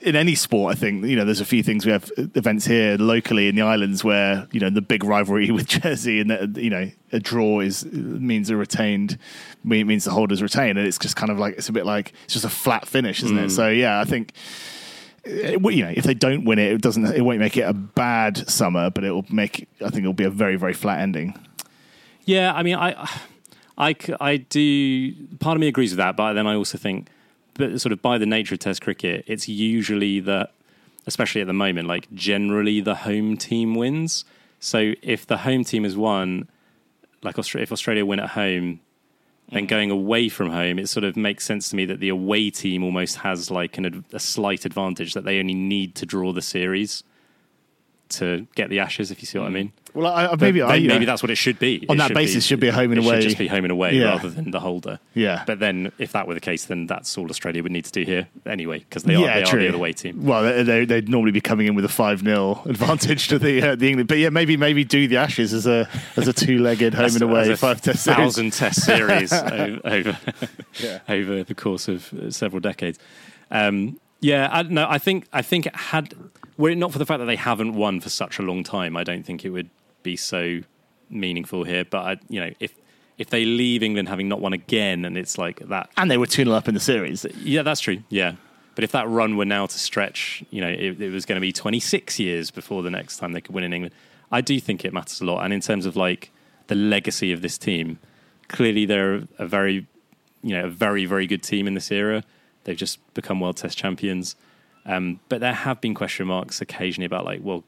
in 0.00 0.16
any 0.16 0.34
sport, 0.34 0.74
I 0.74 0.78
think 0.78 1.04
you 1.04 1.16
know 1.16 1.24
there's 1.24 1.40
a 1.40 1.44
few 1.44 1.62
things 1.62 1.84
we 1.84 1.92
have 1.92 2.10
events 2.16 2.64
here 2.66 2.96
locally 2.96 3.48
in 3.48 3.56
the 3.56 3.62
islands 3.62 4.04
where 4.04 4.46
you 4.52 4.60
know 4.60 4.70
the 4.70 4.80
big 4.80 5.04
rivalry 5.04 5.50
with 5.52 5.66
Jersey 5.66 6.20
and 6.20 6.30
that 6.30 6.56
you 6.56 6.70
know 6.70 6.90
a 7.12 7.20
draw 7.20 7.60
is 7.60 7.84
means 7.84 8.50
a 8.50 8.56
retained 8.56 9.18
means 9.64 10.04
the 10.04 10.10
holders 10.10 10.42
retain, 10.42 10.76
and 10.76 10.86
it's 10.86 10.98
just 10.98 11.16
kind 11.16 11.30
of 11.30 11.38
like 11.38 11.56
it's 11.56 11.68
a 11.68 11.72
bit 11.72 11.86
like 11.86 12.12
it's 12.24 12.34
just 12.34 12.44
a 12.44 12.50
flat 12.50 12.86
finish, 12.86 13.22
isn't 13.22 13.38
it? 13.38 13.46
Mm. 13.46 13.50
So 13.50 13.68
yeah, 13.68 14.00
I 14.00 14.04
think 14.04 14.32
eh, 15.24 15.56
you 15.60 15.84
know 15.84 15.92
if 15.94 16.04
they 16.04 16.14
don't 16.14 16.44
win 16.44 16.58
it, 16.58 16.72
it 16.72 16.80
doesn't 16.80 17.04
it 17.06 17.22
won't 17.22 17.40
make 17.40 17.56
it 17.56 17.62
a 17.62 17.74
bad 17.74 18.48
summer, 18.48 18.90
but 18.90 19.04
it 19.04 19.10
will 19.10 19.26
make 19.30 19.68
I 19.80 19.90
think 19.90 20.00
it'll 20.00 20.12
be 20.12 20.24
a 20.24 20.30
very 20.30 20.56
very 20.56 20.74
flat 20.74 21.00
ending. 21.00 21.38
Yeah, 22.28 22.52
I 22.52 22.62
mean, 22.62 22.76
I, 22.76 23.08
I, 23.78 23.96
I 24.20 24.36
do. 24.36 25.14
Part 25.38 25.56
of 25.56 25.62
me 25.62 25.68
agrees 25.68 25.92
with 25.92 25.96
that, 25.96 26.14
but 26.14 26.34
then 26.34 26.46
I 26.46 26.56
also 26.56 26.76
think, 26.76 27.08
sort 27.58 27.92
of 27.92 28.02
by 28.02 28.18
the 28.18 28.26
nature 28.26 28.54
of 28.54 28.60
Test 28.60 28.82
cricket, 28.82 29.24
it's 29.26 29.48
usually 29.48 30.20
that, 30.20 30.52
especially 31.06 31.40
at 31.40 31.46
the 31.46 31.52
moment, 31.52 31.88
like 31.88 32.12
generally 32.14 32.80
the 32.80 32.94
home 32.94 33.36
team 33.36 33.74
wins. 33.74 34.24
So 34.60 34.94
if 35.02 35.26
the 35.26 35.38
home 35.38 35.64
team 35.64 35.84
has 35.84 35.96
won, 35.96 36.48
like 37.22 37.36
Austra- 37.36 37.62
if 37.62 37.72
Australia 37.72 38.04
win 38.04 38.20
at 38.20 38.30
home, 38.30 38.80
then 39.50 39.66
going 39.66 39.90
away 39.90 40.28
from 40.28 40.50
home, 40.50 40.78
it 40.78 40.88
sort 40.88 41.04
of 41.04 41.16
makes 41.16 41.44
sense 41.44 41.70
to 41.70 41.76
me 41.76 41.86
that 41.86 42.00
the 42.00 42.10
away 42.10 42.50
team 42.50 42.84
almost 42.84 43.16
has 43.18 43.50
like 43.50 43.78
an, 43.78 44.04
a 44.12 44.20
slight 44.20 44.64
advantage 44.64 45.14
that 45.14 45.24
they 45.24 45.40
only 45.40 45.54
need 45.54 45.94
to 45.94 46.06
draw 46.06 46.32
the 46.32 46.42
series 46.42 47.02
to 48.10 48.46
get 48.54 48.70
the 48.70 48.80
Ashes. 48.80 49.10
If 49.10 49.20
you 49.20 49.26
see 49.26 49.38
what 49.38 49.46
I 49.46 49.50
mean. 49.50 49.72
Well, 49.94 50.06
I, 50.06 50.26
I, 50.26 50.36
maybe 50.36 50.62
I, 50.62 50.78
know, 50.78 50.88
maybe 50.88 51.06
that's 51.06 51.22
what 51.22 51.30
it 51.30 51.36
should 51.36 51.58
be. 51.58 51.84
On 51.88 51.96
It 51.96 51.98
that 51.98 52.08
should 52.08 52.14
basis, 52.14 52.44
should 52.44 52.60
be 52.60 52.68
a 52.68 52.72
home 52.72 52.92
and 52.92 53.00
away. 53.04 53.16
Should 53.16 53.30
just 53.30 53.38
be 53.38 53.48
home 53.48 53.64
and 53.64 53.72
away 53.72 53.94
Yeah. 53.94 54.10
rather 54.10 54.28
than 54.30 54.50
the 54.50 54.60
holder. 54.60 55.00
Yeah. 55.14 55.42
But 55.46 55.58
then, 55.60 55.90
if 55.98 56.12
that 56.12 56.28
were 56.28 56.34
the 56.34 56.40
case, 56.40 56.66
then 56.66 56.86
that's 56.86 57.16
all 57.18 57.28
Australia 57.30 57.62
would 57.62 57.72
need 57.72 57.86
to 57.86 57.90
do 57.92 58.02
here 58.02 58.28
anyway, 58.46 58.80
because 58.80 59.02
they 59.04 59.14
are 59.16 59.20
yeah, 59.24 59.34
they 59.40 59.42
are 59.50 59.70
the 59.70 59.74
away 59.74 59.92
team. 59.94 60.24
Well, 60.24 60.64
they, 60.64 60.84
they'd 60.84 61.08
normally 61.08 61.32
be 61.32 61.40
coming 61.40 61.66
in 61.66 61.74
with 61.74 61.84
a 61.84 61.88
five 61.88 62.20
0 62.20 62.62
advantage 62.66 63.28
to 63.28 63.38
the 63.38 63.62
uh, 63.62 63.76
the 63.76 63.88
England, 63.88 64.08
but 64.08 64.18
yeah, 64.18 64.28
maybe 64.28 64.56
maybe 64.56 64.84
do 64.84 65.08
the 65.08 65.16
Ashes 65.16 65.52
as 65.54 65.66
a 65.66 65.88
as 66.16 66.28
a 66.28 66.32
two 66.32 66.58
legged 66.58 66.94
home 66.94 67.06
and 67.06 67.22
away 67.22 67.56
five 67.56 67.80
test 67.80 68.04
series. 68.04 68.16
thousand 68.18 68.52
test 68.52 68.82
series 68.82 69.32
over 69.32 69.80
over, 69.84 70.18
Yeah. 70.80 70.98
over 71.08 71.42
the 71.44 71.54
course 71.54 71.88
of 71.88 72.12
uh, 72.12 72.30
several 72.30 72.60
decades. 72.60 72.98
Um, 73.50 73.98
yeah, 74.20 74.48
I, 74.52 74.62
no, 74.62 74.86
I 74.88 74.98
think 74.98 75.26
I 75.32 75.42
think 75.42 75.66
it 75.66 75.74
had 75.74 76.14
were 76.58 76.70
it 76.70 76.76
not 76.76 76.92
for 76.92 76.98
the 76.98 77.06
fact 77.06 77.20
that 77.20 77.26
they 77.26 77.36
haven't 77.36 77.74
won 77.74 78.00
for 78.00 78.10
such 78.10 78.38
a 78.38 78.42
long 78.42 78.62
time, 78.64 78.96
I 78.96 79.04
don't 79.04 79.24
think 79.24 79.44
it 79.44 79.50
would 79.50 79.70
be 80.02 80.16
so 80.16 80.60
meaningful 81.08 81.64
here. 81.64 81.84
But 81.84 81.98
I, 81.98 82.16
you 82.28 82.40
know, 82.40 82.50
if 82.60 82.74
if 83.16 83.30
they 83.30 83.44
leave 83.44 83.82
England 83.82 84.08
having 84.08 84.28
not 84.28 84.40
won 84.40 84.52
again, 84.52 85.04
and 85.04 85.16
it's 85.16 85.38
like 85.38 85.60
that 85.68 85.90
And 85.96 86.10
they 86.10 86.18
were 86.18 86.26
two 86.26 86.44
0 86.44 86.56
up 86.56 86.68
in 86.68 86.74
the 86.74 86.80
series. 86.80 87.24
Yeah, 87.42 87.62
that's 87.62 87.80
true. 87.80 88.02
Yeah. 88.10 88.34
But 88.74 88.84
if 88.84 88.92
that 88.92 89.08
run 89.08 89.36
were 89.36 89.44
now 89.44 89.66
to 89.66 89.78
stretch, 89.78 90.44
you 90.50 90.60
know, 90.60 90.68
it, 90.68 91.02
it 91.02 91.10
was 91.10 91.26
going 91.26 91.34
to 91.34 91.40
be 91.40 91.52
26 91.52 92.20
years 92.20 92.52
before 92.52 92.84
the 92.84 92.90
next 92.90 93.16
time 93.16 93.32
they 93.32 93.40
could 93.40 93.52
win 93.52 93.64
in 93.64 93.72
England. 93.72 93.92
I 94.30 94.40
do 94.40 94.60
think 94.60 94.84
it 94.84 94.92
matters 94.92 95.20
a 95.20 95.24
lot. 95.24 95.42
And 95.44 95.52
in 95.52 95.60
terms 95.60 95.84
of 95.84 95.96
like 95.96 96.30
the 96.68 96.76
legacy 96.76 97.32
of 97.32 97.42
this 97.42 97.58
team, 97.58 97.98
clearly 98.46 98.86
they're 98.86 99.22
a 99.36 99.46
very, 99.48 99.88
you 100.44 100.54
know, 100.54 100.66
a 100.66 100.70
very, 100.70 101.06
very 101.06 101.26
good 101.26 101.42
team 101.42 101.66
in 101.66 101.74
this 101.74 101.90
era. 101.90 102.22
They've 102.64 102.76
just 102.76 103.00
become 103.14 103.40
World 103.40 103.56
Test 103.56 103.76
champions. 103.76 104.36
Um, 104.86 105.20
but 105.28 105.40
there 105.40 105.52
have 105.52 105.80
been 105.80 105.94
question 105.94 106.26
marks 106.26 106.60
occasionally 106.60 107.06
about 107.06 107.24
like, 107.24 107.40
well, 107.42 107.64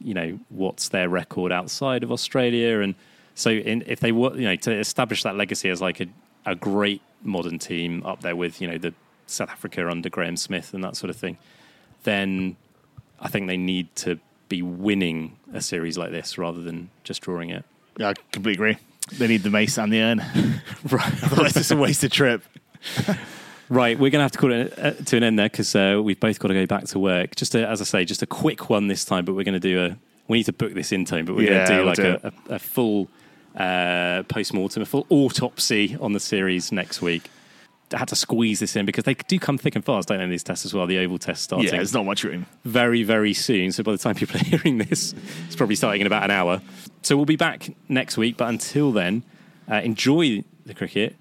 you 0.00 0.14
know, 0.14 0.38
what's 0.48 0.88
their 0.88 1.08
record 1.08 1.52
outside 1.52 2.02
of 2.02 2.10
Australia? 2.10 2.80
And 2.80 2.94
so 3.34 3.50
in, 3.50 3.84
if 3.86 4.00
they 4.00 4.12
were, 4.12 4.34
you 4.34 4.44
know, 4.44 4.56
to 4.56 4.72
establish 4.72 5.22
that 5.22 5.36
legacy 5.36 5.68
as 5.68 5.80
like 5.80 6.00
a, 6.00 6.06
a 6.46 6.54
great 6.54 7.02
modern 7.22 7.58
team 7.58 8.02
up 8.04 8.22
there 8.22 8.34
with, 8.34 8.60
you 8.60 8.68
know, 8.68 8.78
the 8.78 8.94
South 9.26 9.50
Africa 9.50 9.88
under 9.88 10.08
Graham 10.08 10.36
Smith 10.36 10.74
and 10.74 10.82
that 10.82 10.96
sort 10.96 11.10
of 11.10 11.16
thing, 11.16 11.38
then 12.04 12.56
I 13.20 13.28
think 13.28 13.46
they 13.46 13.56
need 13.56 13.94
to 13.96 14.18
be 14.48 14.62
winning 14.62 15.36
a 15.54 15.60
series 15.60 15.96
like 15.96 16.10
this 16.10 16.36
rather 16.38 16.60
than 16.60 16.90
just 17.04 17.20
drawing 17.20 17.50
it. 17.50 17.64
Yeah, 17.98 18.10
I 18.10 18.14
completely 18.32 18.54
agree. 18.54 18.78
They 19.18 19.28
need 19.28 19.42
the 19.42 19.50
mace 19.50 19.78
and 19.78 19.92
the 19.92 20.00
urn. 20.00 20.24
Right. 20.90 21.24
Otherwise, 21.24 21.56
it's 21.56 21.70
a 21.70 21.76
wasted 21.76 22.10
trip. 22.10 22.42
Right, 23.70 23.96
we're 23.96 24.10
going 24.10 24.18
to 24.18 24.24
have 24.24 24.32
to 24.32 24.38
call 24.38 24.52
it 24.52 24.76
uh, 24.78 24.90
to 25.04 25.16
an 25.16 25.22
end 25.22 25.38
there 25.38 25.48
because 25.48 25.74
uh, 25.76 26.00
we've 26.02 26.18
both 26.18 26.40
got 26.40 26.48
to 26.48 26.54
go 26.54 26.66
back 26.66 26.84
to 26.88 26.98
work. 26.98 27.36
Just 27.36 27.54
a, 27.54 27.66
as 27.68 27.80
I 27.80 27.84
say, 27.84 28.04
just 28.04 28.20
a 28.20 28.26
quick 28.26 28.68
one 28.68 28.88
this 28.88 29.04
time, 29.04 29.24
but 29.24 29.34
we're 29.34 29.44
going 29.44 29.54
to 29.54 29.60
do 29.60 29.80
a. 29.84 29.96
We 30.26 30.38
need 30.38 30.44
to 30.44 30.52
book 30.52 30.74
this 30.74 30.90
in 30.92 31.04
time, 31.04 31.24
but 31.24 31.36
we're 31.36 31.50
Yeah, 31.52 31.66
going 31.68 31.94
to 31.94 32.02
do 32.02 32.04
like 32.04 32.22
a, 32.24 32.32
a, 32.50 32.54
a 32.56 32.58
full 32.58 33.08
uh, 33.56 34.24
post 34.28 34.52
mortem, 34.52 34.82
a 34.82 34.86
full 34.86 35.06
autopsy 35.08 35.96
on 36.00 36.12
the 36.12 36.20
series 36.20 36.72
next 36.72 37.00
week. 37.00 37.30
I 37.94 37.98
had 37.98 38.08
to 38.08 38.16
squeeze 38.16 38.58
this 38.60 38.74
in 38.76 38.86
because 38.86 39.04
they 39.04 39.14
do 39.14 39.38
come 39.40 39.56
thick 39.58 39.74
and 39.76 39.84
fast, 39.84 40.08
don't 40.08 40.18
they? 40.18 40.26
These 40.26 40.44
tests 40.44 40.64
as 40.64 40.74
well. 40.74 40.86
The 40.86 40.98
oval 40.98 41.18
test 41.18 41.42
starting 41.44 41.66
Yeah, 41.66 41.72
there's 41.76 41.92
not 41.94 42.04
much 42.06 42.22
room. 42.24 42.46
very, 42.64 43.02
very 43.04 43.34
soon. 43.34 43.72
So 43.72 43.82
by 43.84 43.92
the 43.92 43.98
time 43.98 44.14
people 44.16 44.36
are 44.40 44.44
hearing 44.44 44.78
this, 44.78 45.14
it's 45.46 45.56
probably 45.56 45.74
starting 45.76 46.00
in 46.00 46.06
about 46.08 46.22
an 46.24 46.30
hour. 46.32 46.60
So 47.02 47.16
we'll 47.16 47.24
be 47.26 47.36
back 47.36 47.68
next 47.88 48.16
week. 48.16 48.36
But 48.36 48.48
until 48.48 48.92
then, 48.92 49.24
uh, 49.70 49.76
enjoy 49.82 50.42
the 50.66 50.74
cricket. 50.74 51.16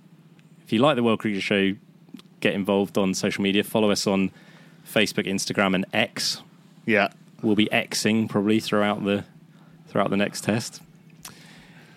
If 0.64 0.72
you 0.74 0.80
like 0.80 0.96
the 0.96 1.04
World 1.04 1.20
Cricket 1.20 1.42
Show, 1.42 1.74
get 2.40 2.54
involved 2.54 2.98
on 2.98 3.14
social 3.14 3.42
media. 3.42 3.64
Follow 3.64 3.92
us 3.92 4.08
on 4.08 4.32
Facebook, 4.88 5.28
Instagram, 5.28 5.76
and 5.76 5.86
X. 5.94 6.42
Yeah. 6.86 7.10
We'll 7.42 7.56
be 7.56 7.68
Xing 7.72 8.28
probably 8.30 8.60
throughout 8.60 9.04
the 9.04 9.24
throughout 9.88 10.10
the 10.10 10.18
next 10.18 10.44
test. 10.44 10.82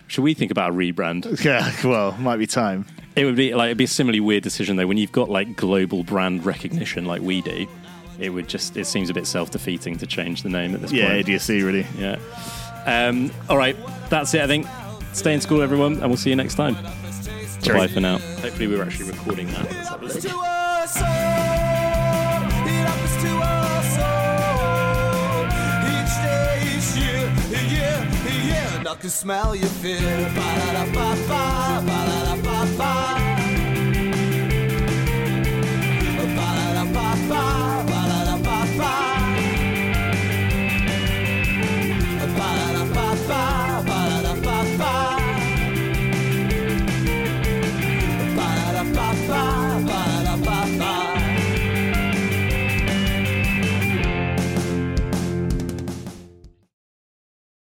Should 0.07 0.23
we 0.23 0.33
think 0.33 0.51
about 0.51 0.71
a 0.71 0.73
rebrand? 0.73 1.43
Yeah, 1.45 1.71
well, 1.83 2.11
might 2.13 2.37
be 2.37 2.47
time. 2.47 2.85
It 3.15 3.25
would 3.25 3.35
be 3.35 3.53
like 3.53 3.67
it'd 3.67 3.77
be 3.77 3.83
a 3.83 3.87
similarly 3.87 4.19
weird 4.19 4.43
decision 4.43 4.75
though. 4.77 4.87
When 4.87 4.97
you've 4.97 5.11
got 5.11 5.29
like 5.29 5.55
global 5.55 6.03
brand 6.03 6.45
recognition 6.45 7.05
like 7.05 7.21
we 7.21 7.41
do, 7.41 7.67
it 8.19 8.29
would 8.29 8.47
just 8.47 8.77
it 8.77 8.85
seems 8.85 9.09
a 9.09 9.13
bit 9.13 9.27
self 9.27 9.51
defeating 9.51 9.97
to 9.97 10.07
change 10.07 10.43
the 10.43 10.49
name 10.49 10.73
at 10.75 10.81
this 10.81 10.91
Yeah, 10.91 11.03
point. 11.05 11.13
Yeah, 11.13 11.19
idiocy, 11.19 11.61
really. 11.63 11.85
Yeah. 11.97 12.17
Um, 12.85 13.31
all 13.49 13.57
right, 13.57 13.75
that's 14.09 14.33
it. 14.33 14.41
I 14.41 14.47
think. 14.47 14.67
Stay 15.13 15.33
in 15.33 15.41
school, 15.41 15.61
everyone, 15.61 15.93
and 15.93 16.07
we'll 16.07 16.17
see 16.17 16.31
you 16.31 16.35
next 16.35 16.55
time. 16.55 16.75
Cheerio. 17.63 17.81
Bye 17.81 17.87
for 17.87 17.99
now. 18.01 18.17
Hopefully, 18.17 18.67
we're 18.67 18.83
actually 18.83 19.11
recording 19.11 19.47
that. 19.47 19.63
Let's 19.71 19.89
have 19.89 20.01
a 20.01 20.05
look. 20.05 20.21
to 20.21 20.37
us 20.37 20.97
all. 21.01 21.07
It 22.67 22.83
happens 22.87 23.15
to 23.23 23.31
us 23.39 23.91
all. 24.09 25.45
Each 25.95 26.15
day, 26.27 26.55
each 26.75 26.89
year, 27.01 27.23
year, 27.71 27.97
year. 28.45 28.67
And 28.79 28.87
I 28.87 28.95
can 28.95 29.09
smell 29.09 29.55
your 29.55 29.69
fear. 29.81 29.99
Ba-da-da-ba-ba, 30.35 31.85
ba-da-da. 31.87 32.22